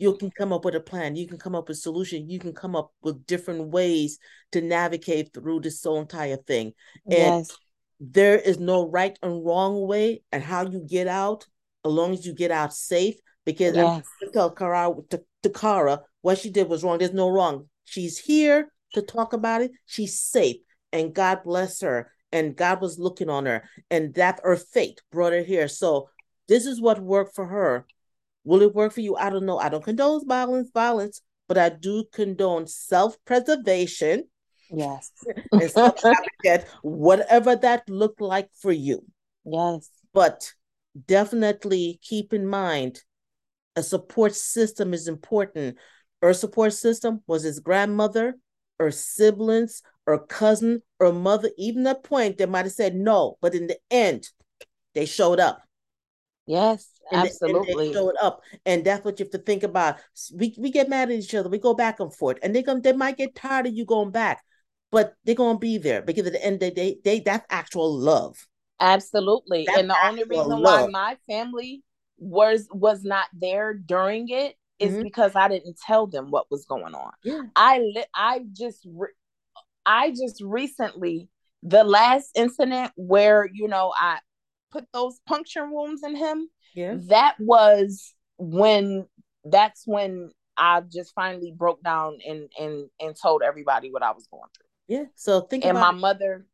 [0.00, 2.38] you can come up with a plan you can come up with a solution you
[2.38, 4.18] can come up with different ways
[4.52, 6.72] to navigate through this whole entire thing.
[7.06, 7.56] And yes.
[8.00, 11.46] there is no right and wrong way and how you get out
[11.84, 14.06] as long as you get out safe because yes.
[14.22, 16.98] I tell Kara to, to Kara what she did was wrong.
[16.98, 17.68] There's no wrong.
[17.84, 19.72] She's here to talk about it.
[19.86, 20.56] She's safe.
[20.92, 22.12] And God bless her.
[22.32, 23.68] And God was looking on her.
[23.90, 25.68] And that her fate brought her here.
[25.68, 26.10] So
[26.48, 27.86] this is what worked for her
[28.44, 29.16] Will it work for you?
[29.16, 29.58] I don't know.
[29.58, 34.24] I don't condone violence, violence, but I do condone self-preservation.
[34.70, 35.10] Yes.
[36.82, 39.04] whatever that looked like for you.
[39.44, 39.90] Yes.
[40.12, 40.52] But
[41.06, 43.02] definitely keep in mind
[43.76, 45.76] a support system is important.
[46.22, 48.34] Her support system was his grandmother,
[48.78, 51.50] her siblings, her cousin, her mother.
[51.56, 54.28] Even at point, they might have said no, but in the end,
[54.94, 55.62] they showed up.
[56.50, 57.88] Yes, and absolutely.
[57.88, 59.98] They, show it up, and that's what you have to think about.
[60.34, 61.48] We we get mad at each other.
[61.48, 64.10] We go back and forth, and they going they might get tired of you going
[64.10, 64.42] back,
[64.90, 67.96] but they're gonna be there because at the end of the day, they that's actual
[67.96, 68.36] love.
[68.80, 70.86] Absolutely, that's and the only reason love.
[70.86, 71.84] why my family
[72.18, 75.04] was was not there during it is mm-hmm.
[75.04, 77.12] because I didn't tell them what was going on.
[77.22, 77.42] Yeah.
[77.54, 79.14] I li- I just re-
[79.86, 81.28] I just recently
[81.62, 84.18] the last incident where you know I
[84.70, 86.96] put those puncture wounds in him, yeah.
[87.08, 89.06] that was when
[89.44, 94.26] that's when I just finally broke down and and and told everybody what I was
[94.30, 94.96] going through.
[94.96, 95.04] Yeah.
[95.14, 95.94] So think and my it.
[95.94, 96.46] mother.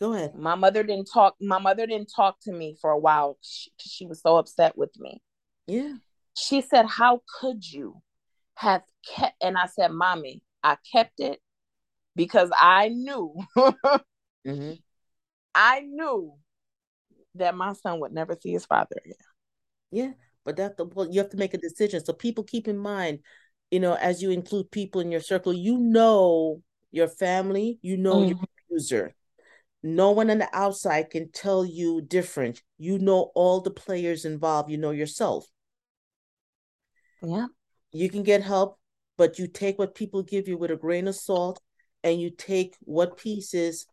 [0.00, 0.34] Go ahead.
[0.34, 1.36] My mother didn't talk.
[1.40, 3.38] My mother didn't talk to me for a while.
[3.40, 5.22] She, she was so upset with me.
[5.66, 5.94] Yeah.
[6.36, 8.02] She said, "How could you
[8.54, 8.82] have
[9.16, 11.40] kept?" And I said, "Mommy, I kept it
[12.16, 13.34] because I knew.
[13.56, 14.72] mm-hmm.
[15.54, 16.34] I knew
[17.34, 19.16] that my son would never see his father again.
[19.90, 20.12] Yeah,
[20.44, 22.04] but that the well, you have to make a decision.
[22.04, 23.20] So people keep in mind,
[23.70, 28.16] you know, as you include people in your circle, you know your family, you know
[28.16, 28.28] mm-hmm.
[28.28, 28.38] your
[28.70, 29.14] user.
[29.82, 32.62] No one on the outside can tell you different.
[32.78, 34.70] You know all the players involved.
[34.70, 35.46] You know yourself.
[37.22, 37.46] Yeah.
[37.92, 38.78] You can get help,
[39.16, 41.60] but you take what people give you with a grain of salt
[42.02, 43.86] and you take what pieces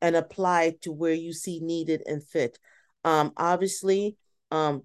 [0.00, 2.58] and apply to where you see needed and fit.
[3.04, 4.16] Um, obviously,
[4.50, 4.82] um,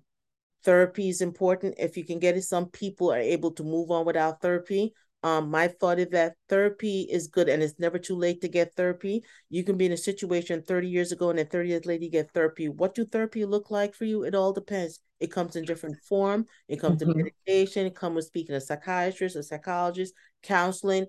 [0.64, 1.76] therapy is important.
[1.78, 4.93] If you can get it, some people are able to move on without therapy.
[5.24, 8.76] Um, my thought is that therapy is good and it's never too late to get
[8.76, 9.24] therapy.
[9.49, 12.11] You can be in a situation 30 years ago and then 30 years later you
[12.11, 12.68] get therapy.
[12.68, 14.24] What do therapy look like for you?
[14.24, 14.99] It all depends.
[15.22, 16.45] It comes in different form.
[16.68, 17.11] It comes mm-hmm.
[17.14, 17.86] to medication.
[17.86, 21.05] It comes with speaking to a psychiatrist, a psychologist, counseling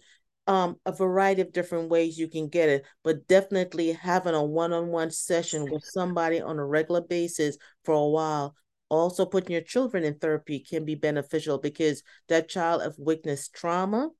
[0.46, 5.10] um a variety of different ways you can get it but definitely having a one-on-one
[5.10, 8.54] session with somebody on a regular basis for a while
[8.90, 14.10] also putting your children in therapy can be beneficial because that child have witnessed trauma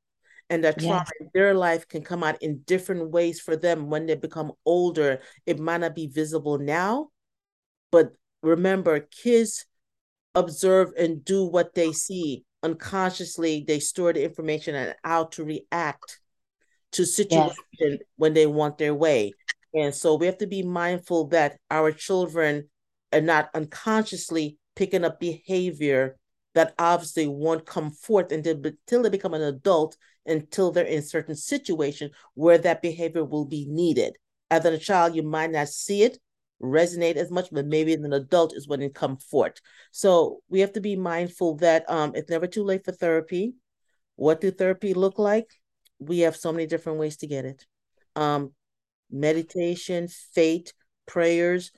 [0.48, 1.12] and that trauma yes.
[1.20, 5.20] in their life can come out in different ways for them when they become older
[5.44, 7.08] it might not be visible now
[7.90, 8.12] but
[8.42, 9.66] remember kids
[10.34, 16.20] observe and do what they see unconsciously they store the information and how to react
[16.92, 17.98] to situation yes.
[18.16, 19.32] when they want their way.
[19.74, 22.68] And so we have to be mindful that our children
[23.12, 26.16] are not unconsciously picking up behavior
[26.54, 31.34] that obviously won't come forth until, until they become an adult, until they're in certain
[31.34, 34.16] situation where that behavior will be needed.
[34.50, 36.18] As a child, you might not see it
[36.64, 39.60] resonate as much, but maybe as an adult is when it come forth.
[39.92, 43.54] So we have to be mindful that um, it's never too late for therapy.
[44.16, 45.50] What do therapy look like?
[45.98, 47.66] We have so many different ways to get it.
[48.16, 48.52] Um,
[49.10, 50.72] meditation, faith,
[51.06, 51.70] prayers,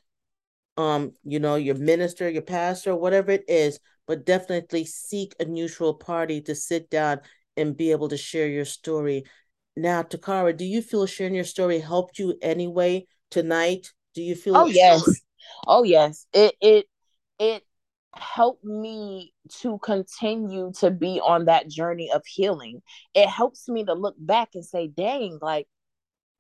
[0.77, 5.95] um, you know, your minister, your pastor, whatever it is, but definitely seek a neutral
[5.95, 7.21] party to sit down
[7.57, 9.25] and be able to share your story.
[9.77, 13.93] Now, Takara, do you feel sharing your story helped you anyway tonight?
[14.17, 14.57] Do you feel?
[14.57, 15.05] Oh yes,
[15.67, 16.27] oh yes.
[16.33, 16.87] It it
[17.39, 17.63] it
[18.15, 22.81] helped me to continue to be on that journey of healing.
[23.15, 25.69] It helps me to look back and say, "Dang, like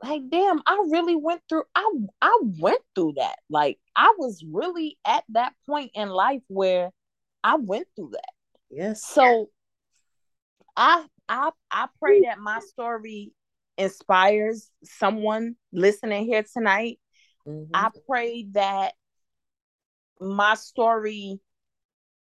[0.03, 4.99] like damn i really went through i i went through that like i was really
[5.07, 6.91] at that point in life where
[7.43, 8.33] i went through that
[8.68, 9.49] yes so
[10.77, 13.33] i i i pray that my story
[13.79, 16.99] inspires someone listening here tonight
[17.47, 17.71] mm-hmm.
[17.75, 18.95] i pray that
[20.21, 21.41] my story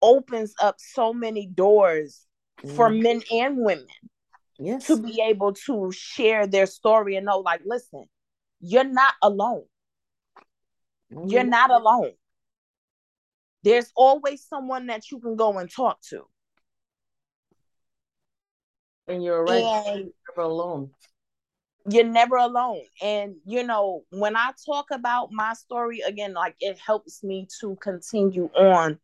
[0.01, 2.25] opens up so many doors
[2.61, 2.75] mm-hmm.
[2.75, 3.87] for men and women
[4.59, 4.87] yes.
[4.87, 8.05] to be able to share their story and know, like, listen,
[8.59, 9.63] you're not alone.
[11.13, 11.29] Mm-hmm.
[11.29, 12.11] You're not alone.
[13.63, 16.23] There's always someone that you can go and talk to.
[19.07, 19.63] And you're right.
[19.63, 20.91] And you're never alone.
[21.89, 22.81] You're never alone.
[23.01, 27.75] And you know, when I talk about my story again, like it helps me to
[27.81, 28.99] continue on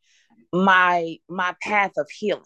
[0.51, 2.43] my my path of healing.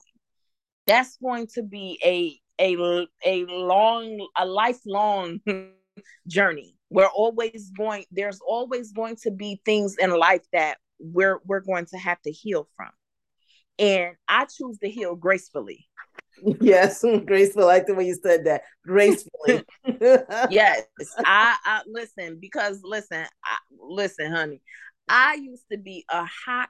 [0.87, 5.39] That's going to be a a a long a lifelong
[6.27, 11.59] journey we're always going there's always going to be things in life that we're we're
[11.61, 12.89] going to have to heal from
[13.79, 15.87] and i choose to heal gracefully
[16.61, 19.65] yes graceful I like the way you said that gracefully
[20.49, 20.85] yes
[21.19, 24.61] I, I listen because listen I, listen honey
[25.07, 26.69] i used to be a hot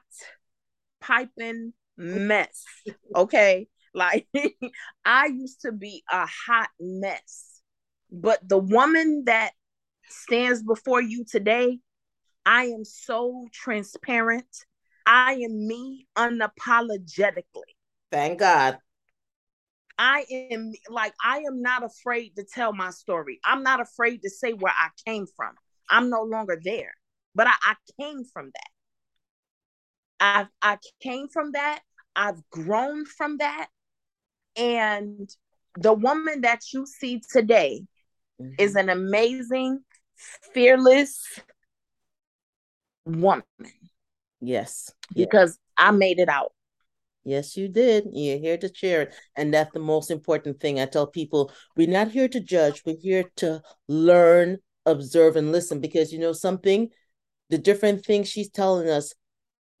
[1.00, 2.64] piping mess
[3.14, 4.28] okay like
[5.04, 7.62] I used to be a hot mess.
[8.12, 9.52] But the woman that
[10.08, 11.78] stands before you today,
[12.44, 14.46] I am so transparent.
[15.06, 17.72] I am me unapologetically.
[18.12, 18.78] Thank God.
[19.98, 23.40] I am like, I am not afraid to tell my story.
[23.44, 25.54] I'm not afraid to say where I came from.
[25.88, 26.92] I'm no longer there,
[27.34, 28.70] but I, I came from that.
[30.18, 31.80] I I came from that.
[32.14, 33.68] I've grown from that.
[34.56, 35.28] And
[35.78, 37.82] the woman that you see today
[38.40, 38.54] mm-hmm.
[38.58, 39.80] is an amazing,
[40.54, 41.22] fearless
[43.04, 43.44] woman.
[44.40, 44.92] Yes.
[45.14, 46.52] Because I made it out.
[47.26, 48.06] Yes, you did.
[48.12, 49.14] You're here to share it.
[49.34, 50.78] And that's the most important thing.
[50.78, 55.80] I tell people we're not here to judge, we're here to learn, observe, and listen.
[55.80, 56.88] Because you know something,
[57.50, 59.12] the different things she's telling us,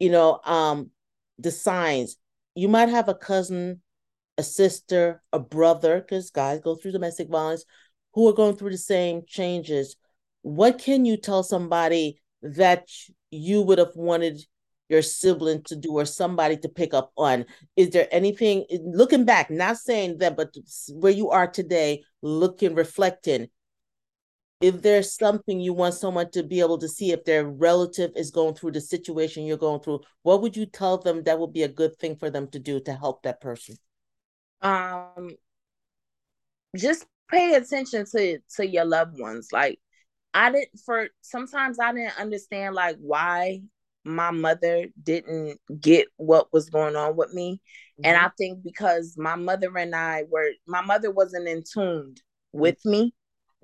[0.00, 0.90] you know, um,
[1.38, 2.16] the signs.
[2.56, 3.80] You might have a cousin
[4.38, 7.64] a sister, a brother, because guys go through domestic violence,
[8.14, 9.96] who are going through the same changes.
[10.42, 12.88] What can you tell somebody that
[13.30, 14.44] you would have wanted
[14.88, 17.44] your sibling to do or somebody to pick up on?
[17.76, 20.54] Is there anything, looking back, not saying that, but
[20.92, 23.48] where you are today, looking, reflecting,
[24.60, 28.30] if there's something you want someone to be able to see if their relative is
[28.30, 31.62] going through the situation you're going through, what would you tell them that would be
[31.62, 33.76] a good thing for them to do to help that person?
[34.62, 35.30] um
[36.76, 39.78] just pay attention to to your loved ones like
[40.34, 43.60] i didn't for sometimes i didn't understand like why
[44.06, 48.06] my mother didn't get what was going on with me mm-hmm.
[48.06, 52.20] and i think because my mother and i were my mother wasn't in tuned
[52.52, 53.12] with me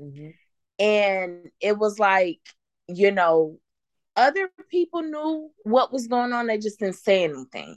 [0.01, 0.30] mm-hmm.
[0.78, 2.40] and it was like
[2.88, 3.59] you know
[4.16, 7.76] other people knew what was going on they just didn't say anything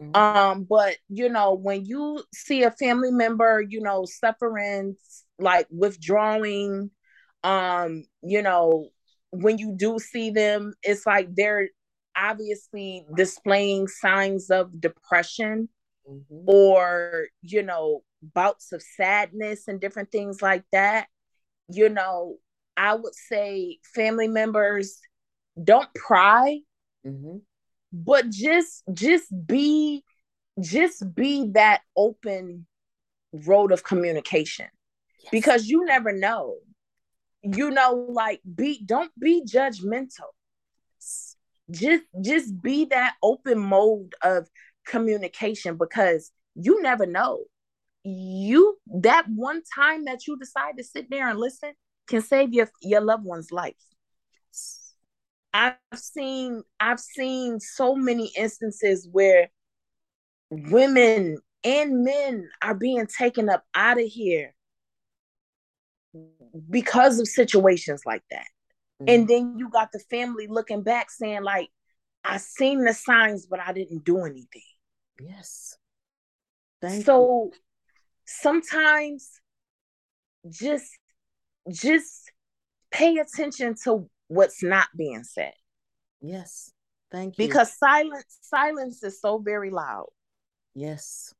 [0.00, 0.16] Mm-hmm.
[0.16, 4.96] Um, but you know, when you see a family member, you know, suffering,
[5.38, 6.90] like withdrawing,
[7.42, 8.90] um, you know,
[9.30, 11.68] when you do see them, it's like they're
[12.18, 15.68] obviously displaying signs of depression
[16.08, 16.48] mm-hmm.
[16.48, 21.06] or, you know, bouts of sadness and different things like that.
[21.68, 22.36] You know,
[22.76, 24.98] I would say family members
[25.62, 26.60] don't pry.
[27.06, 27.38] Mm-hmm
[27.92, 30.04] but just just be
[30.60, 32.66] just be that open
[33.32, 34.66] road of communication
[35.22, 35.30] yes.
[35.30, 36.56] because you never know.
[37.42, 40.32] You know, like be don't be judgmental.
[41.70, 44.48] Just just be that open mode of
[44.86, 47.44] communication because you never know.
[48.04, 51.72] You that one time that you decide to sit there and listen
[52.08, 53.74] can save your your loved one's life.
[55.52, 59.50] I've seen I've seen so many instances where
[60.50, 64.54] women and men are being taken up out of here
[66.70, 68.46] because of situations like that.
[69.00, 69.08] Mm-hmm.
[69.08, 71.68] And then you got the family looking back saying like
[72.24, 74.62] I seen the signs but I didn't do anything.
[75.20, 75.76] Yes.
[76.80, 77.58] Thank so you.
[78.24, 79.40] sometimes
[80.48, 80.90] just
[81.70, 82.32] just
[82.90, 85.52] pay attention to what's not being said.
[86.20, 86.72] Yes.
[87.10, 87.46] Thank you.
[87.46, 90.08] Because silence silence is so very loud.
[90.74, 91.32] Yes.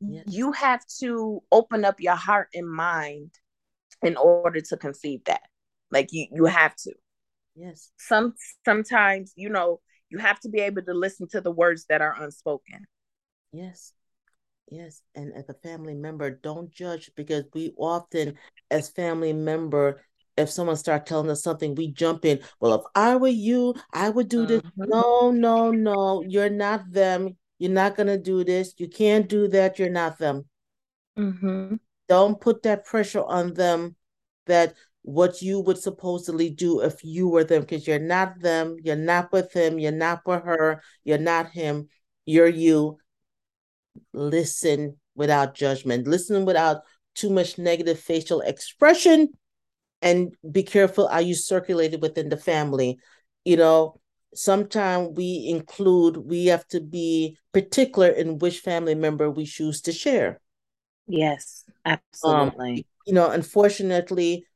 [0.00, 0.24] yes.
[0.28, 3.30] You have to open up your heart and mind
[4.02, 5.42] in order to conceive that.
[5.92, 6.92] Like you you have to.
[7.54, 7.90] Yes.
[7.98, 8.34] Some
[8.64, 12.20] sometimes, you know, you have to be able to listen to the words that are
[12.20, 12.86] unspoken.
[13.52, 13.92] Yes.
[14.70, 15.02] Yes.
[15.14, 18.38] And as a family member, don't judge because we often,
[18.70, 20.02] as family member,
[20.38, 22.40] if someone start telling us something, we jump in.
[22.58, 24.62] Well, if I were you, I would do this.
[24.62, 24.84] Mm-hmm.
[24.88, 26.24] No, no, no.
[26.26, 27.36] You're not them.
[27.58, 28.74] You're not gonna do this.
[28.78, 29.78] You can't do that.
[29.78, 30.46] You're not them.
[31.18, 31.74] Mm-hmm.
[32.08, 33.94] Don't put that pressure on them
[34.46, 38.76] that what you would supposedly do if you were them, because you're not them.
[38.82, 39.78] You're not with him.
[39.78, 40.82] You're not with her.
[41.04, 41.88] You're not him.
[42.24, 42.98] You're you.
[44.12, 46.06] Listen without judgment.
[46.06, 46.82] Listen without
[47.14, 49.28] too much negative facial expression
[50.00, 52.98] and be careful how you circulate it within the family.
[53.44, 54.00] You know,
[54.34, 59.92] sometimes we include, we have to be particular in which family member we choose to
[59.92, 60.40] share.
[61.06, 62.72] Yes, absolutely.
[62.72, 64.46] Um, you know, unfortunately,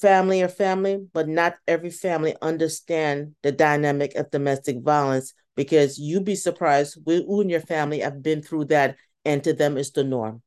[0.00, 6.24] family or family, but not every family understand the dynamic of domestic violence because you'd
[6.24, 10.04] be surprised who in your family have been through that and to them is the
[10.04, 10.42] norm.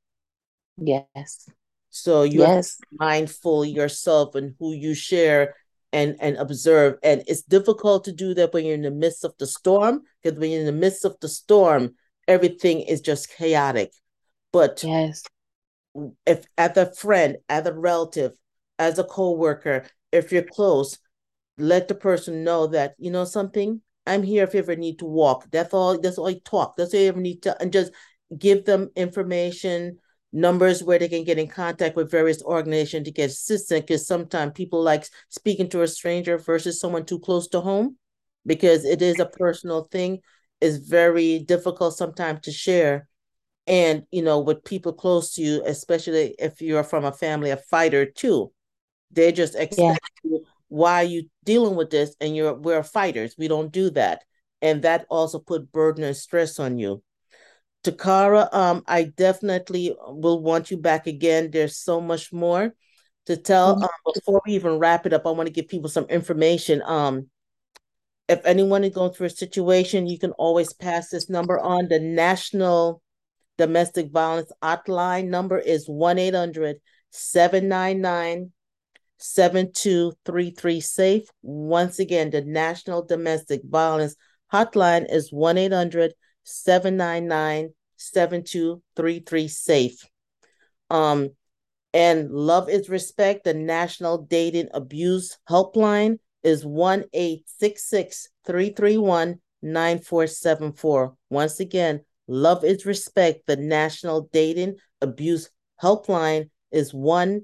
[0.77, 1.49] Yes.
[1.89, 2.77] So you yes.
[2.91, 5.55] mindful yourself and who you share
[5.93, 6.95] and and observe.
[7.01, 10.37] And it's difficult to do that when you're in the midst of the storm, because
[10.37, 11.95] when you're in the midst of the storm,
[12.27, 13.91] everything is just chaotic.
[14.51, 15.23] But yes,
[16.25, 18.33] if as a friend, as a relative,
[18.79, 20.97] as a co-worker, if you're close,
[21.57, 25.05] let the person know that, you know something, I'm here if you ever need to
[25.05, 25.47] walk.
[25.51, 26.77] That's all that's all you talk.
[26.77, 27.91] That's all you ever need to and just
[28.37, 29.99] give them information
[30.33, 34.51] numbers where they can get in contact with various organizations to get assistance because sometimes
[34.53, 37.97] people like speaking to a stranger versus someone too close to home
[38.45, 40.19] because it is a personal thing
[40.59, 43.07] is very difficult sometimes to share
[43.67, 47.63] and you know with people close to you especially if you're from a family of
[47.65, 48.51] fighter too
[49.11, 50.29] they just expect yeah.
[50.29, 54.23] you why are you dealing with this and you're we're fighters we don't do that
[54.61, 57.01] and that also put burden and stress on you
[57.83, 61.51] Takara, um, I definitely will want you back again.
[61.51, 62.73] There's so much more
[63.27, 63.75] to tell.
[63.75, 63.83] Mm-hmm.
[63.83, 66.81] Um, before we even wrap it up, I want to give people some information.
[66.81, 67.27] Um,
[68.27, 71.87] if anyone is going through a situation, you can always pass this number on.
[71.87, 73.01] The National
[73.57, 76.77] Domestic Violence Hotline number is 1 800
[77.11, 78.51] 799
[79.19, 81.23] 7233 SAFE.
[81.41, 84.15] Once again, the National Domestic Violence
[84.53, 86.13] Hotline is 1 800
[86.43, 90.09] 799 7233 SAFE.
[90.89, 91.29] Um,
[91.93, 101.15] and Love is Respect, the National Dating Abuse Helpline is 1 866 331 9474.
[101.29, 105.49] Once again, Love is Respect, the National Dating Abuse
[105.81, 107.41] Helpline is 1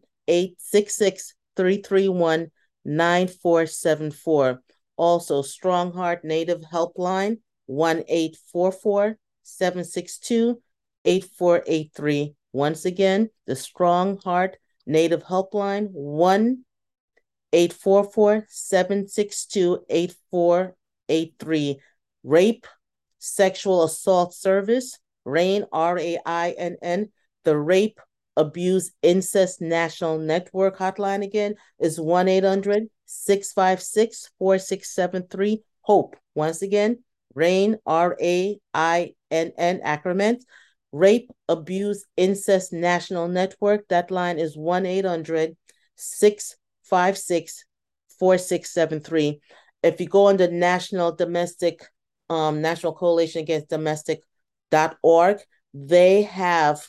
[1.55, 2.51] 331
[2.85, 4.61] 9474.
[4.95, 8.03] Also, Strongheart Native Helpline 1
[9.43, 10.61] 762
[11.05, 12.35] 8483.
[12.51, 16.63] Once again, the Strong Heart Native Helpline 1
[17.51, 21.79] 844 762 8483.
[22.23, 22.67] Rape,
[23.19, 27.11] Sexual Assault Service, RAINN, R A I N N.
[27.43, 27.99] The Rape,
[28.35, 35.63] Abuse, Incest National Network hotline again is 1 800 656 4673.
[35.81, 36.15] HOPE.
[36.33, 37.03] Once again,
[37.35, 40.41] RAINN, R A I N N acronym.
[40.91, 43.87] Rape, Abuse, Incest National Network.
[43.89, 45.57] That line is 1 800
[45.95, 47.65] 656
[48.19, 49.41] 4673.
[49.81, 51.83] If you go on the National Domestic,
[52.29, 55.39] um, National Coalition Against Domestic.org,
[55.73, 56.87] they have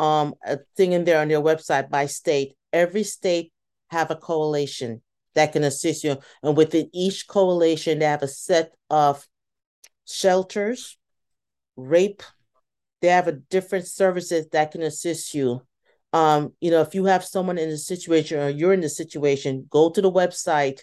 [0.00, 2.54] um a thing in there on your website by state.
[2.72, 3.52] Every state
[3.90, 5.02] have a coalition
[5.34, 9.26] that can assist you, and within each coalition, they have a set of
[10.06, 10.96] shelters,
[11.76, 12.22] rape.
[13.02, 15.62] They have a different services that can assist you.
[16.12, 19.66] Um, you know, if you have someone in a situation or you're in the situation,
[19.70, 20.80] go to the website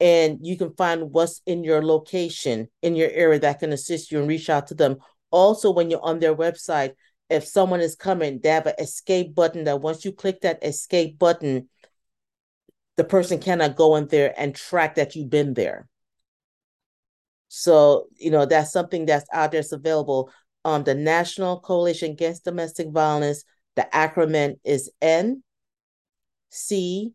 [0.00, 4.18] and you can find what's in your location in your area that can assist you
[4.18, 4.96] and reach out to them
[5.30, 6.94] also when you're on their website
[7.30, 11.18] if someone is coming they have an escape button that once you click that escape
[11.18, 11.68] button
[12.96, 15.88] the person cannot go in there and track that you've been there
[17.48, 20.30] so you know that's something that's out there it's available
[20.64, 23.44] um the national coalition against domestic violence
[23.76, 25.42] the acronym is n
[26.50, 27.12] c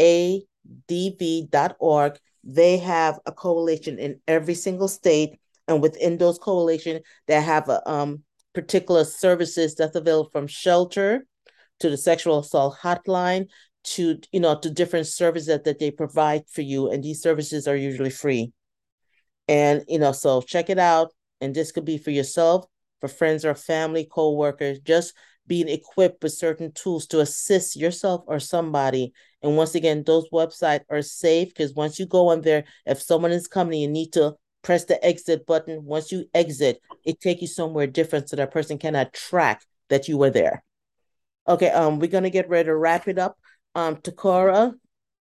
[0.00, 0.42] a
[0.88, 2.18] dv.org.
[2.42, 7.88] They have a coalition in every single state, and within those coalition, they have a
[7.88, 8.22] um,
[8.54, 11.24] particular services that's available from shelter
[11.80, 13.46] to the sexual assault hotline
[13.82, 17.66] to you know to different services that, that they provide for you, and these services
[17.66, 18.52] are usually free.
[19.48, 22.66] And you know, so check it out, and this could be for yourself,
[23.00, 24.80] for friends or family, co-workers.
[24.80, 25.14] Just
[25.46, 29.12] being equipped with certain tools to assist yourself or somebody.
[29.42, 33.32] And once again, those websites are safe because once you go on there, if someone
[33.32, 35.84] is coming, you need to press the exit button.
[35.84, 40.18] Once you exit, it take you somewhere different so that person cannot track that you
[40.18, 40.62] were there.
[41.48, 43.38] Okay, um, we're gonna get ready to wrap it up.
[43.74, 44.74] Um, Takara,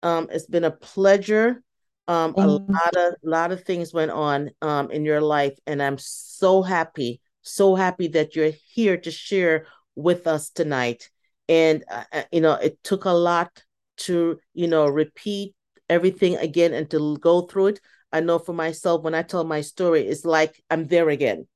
[0.02, 1.62] um, it's been a pleasure.
[2.08, 5.98] Um, a lot of lot of things went on um in your life, and I'm
[5.98, 11.10] so happy, so happy that you're here to share with us tonight.
[11.48, 13.62] And, uh, uh, you know, it took a lot
[13.98, 15.54] to, you know, repeat
[15.88, 17.80] everything again and to go through it.
[18.12, 21.46] I know for myself, when I tell my story, it's like I'm there again.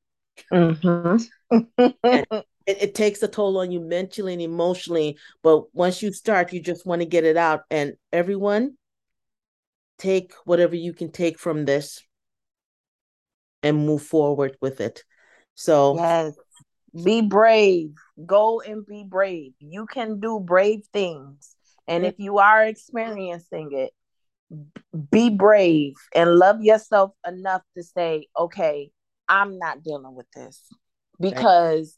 [0.52, 1.56] Mm-hmm.
[1.86, 5.18] it, it, takes a toll on you mentally and emotionally.
[5.42, 7.62] But once you start, you just want to get it out.
[7.70, 8.76] And everyone,
[9.98, 12.02] take whatever you can take from this
[13.62, 15.04] and move forward with it.
[15.54, 16.34] So, yes.
[17.02, 17.94] Be brave.
[18.24, 19.52] Go and be brave.
[19.58, 21.56] You can do brave things.
[21.88, 23.92] And if you are experiencing it,
[25.10, 28.90] be brave and love yourself enough to say, okay,
[29.28, 30.60] I'm not dealing with this.
[31.20, 31.96] Because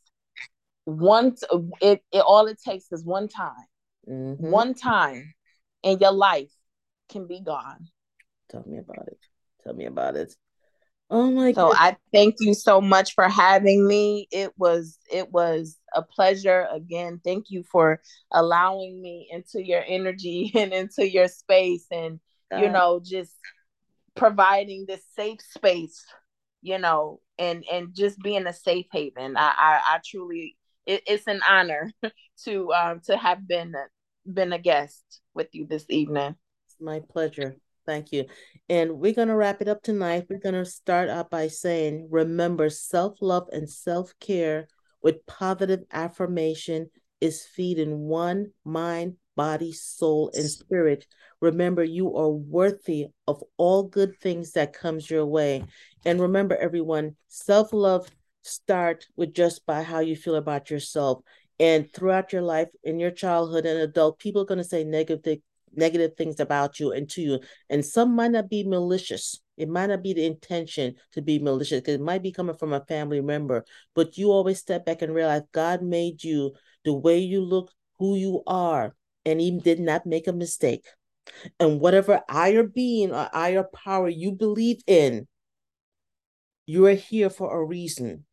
[0.85, 1.43] once
[1.81, 3.52] it, it all it takes is one time.
[4.09, 4.51] Mm-hmm.
[4.51, 5.35] One time
[5.82, 6.52] and your life
[7.09, 7.89] can be gone.
[8.51, 9.18] Tell me about it.
[9.64, 10.35] Tell me about it.
[11.09, 11.78] Oh my so goodness.
[11.81, 14.27] I thank you so much for having me.
[14.32, 17.20] It was it was a pleasure again.
[17.24, 18.01] Thank you for
[18.32, 22.20] allowing me into your energy and into your space and
[22.52, 23.35] you know just
[24.14, 26.05] providing this safe space,
[26.62, 29.36] you know, and and just being a safe haven.
[29.36, 30.56] I I, I truly
[30.86, 31.93] it, it's an honor
[32.44, 33.74] to um to have been
[34.27, 35.05] been a guest
[35.35, 36.35] with you this evening.
[36.66, 37.56] It's my pleasure.
[37.86, 38.24] Thank you.
[38.68, 40.27] And we're going to wrap it up tonight.
[40.28, 44.66] We're going to start out by saying remember, self love and self care
[45.02, 46.90] with positive affirmation
[47.20, 51.07] is feeding one mind, body, soul, and spirit.
[51.41, 55.65] Remember, you are worthy of all good things that comes your way.
[56.05, 58.09] And remember, everyone, self love
[58.43, 61.23] start with just by how you feel about yourself.
[61.59, 65.39] And throughout your life, in your childhood and adult, people are going to say negative
[65.77, 67.41] negative things about you and to you.
[67.69, 69.41] And some might not be malicious.
[69.57, 72.73] It might not be the intention to be malicious because it might be coming from
[72.73, 73.65] a family member.
[73.95, 76.53] But you always step back and realize God made you
[76.85, 78.95] the way you look, who you are,
[79.27, 80.86] and He did not make a mistake.
[81.61, 85.27] And whatever higher being or higher power you believe in,
[86.65, 88.24] you are here for a reason.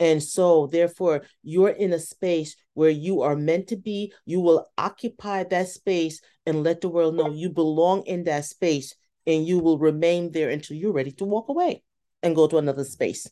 [0.00, 4.12] And so, therefore, you're in a space where you are meant to be.
[4.26, 8.94] You will occupy that space and let the world know you belong in that space
[9.26, 11.82] and you will remain there until you're ready to walk away
[12.22, 13.28] and go to another space.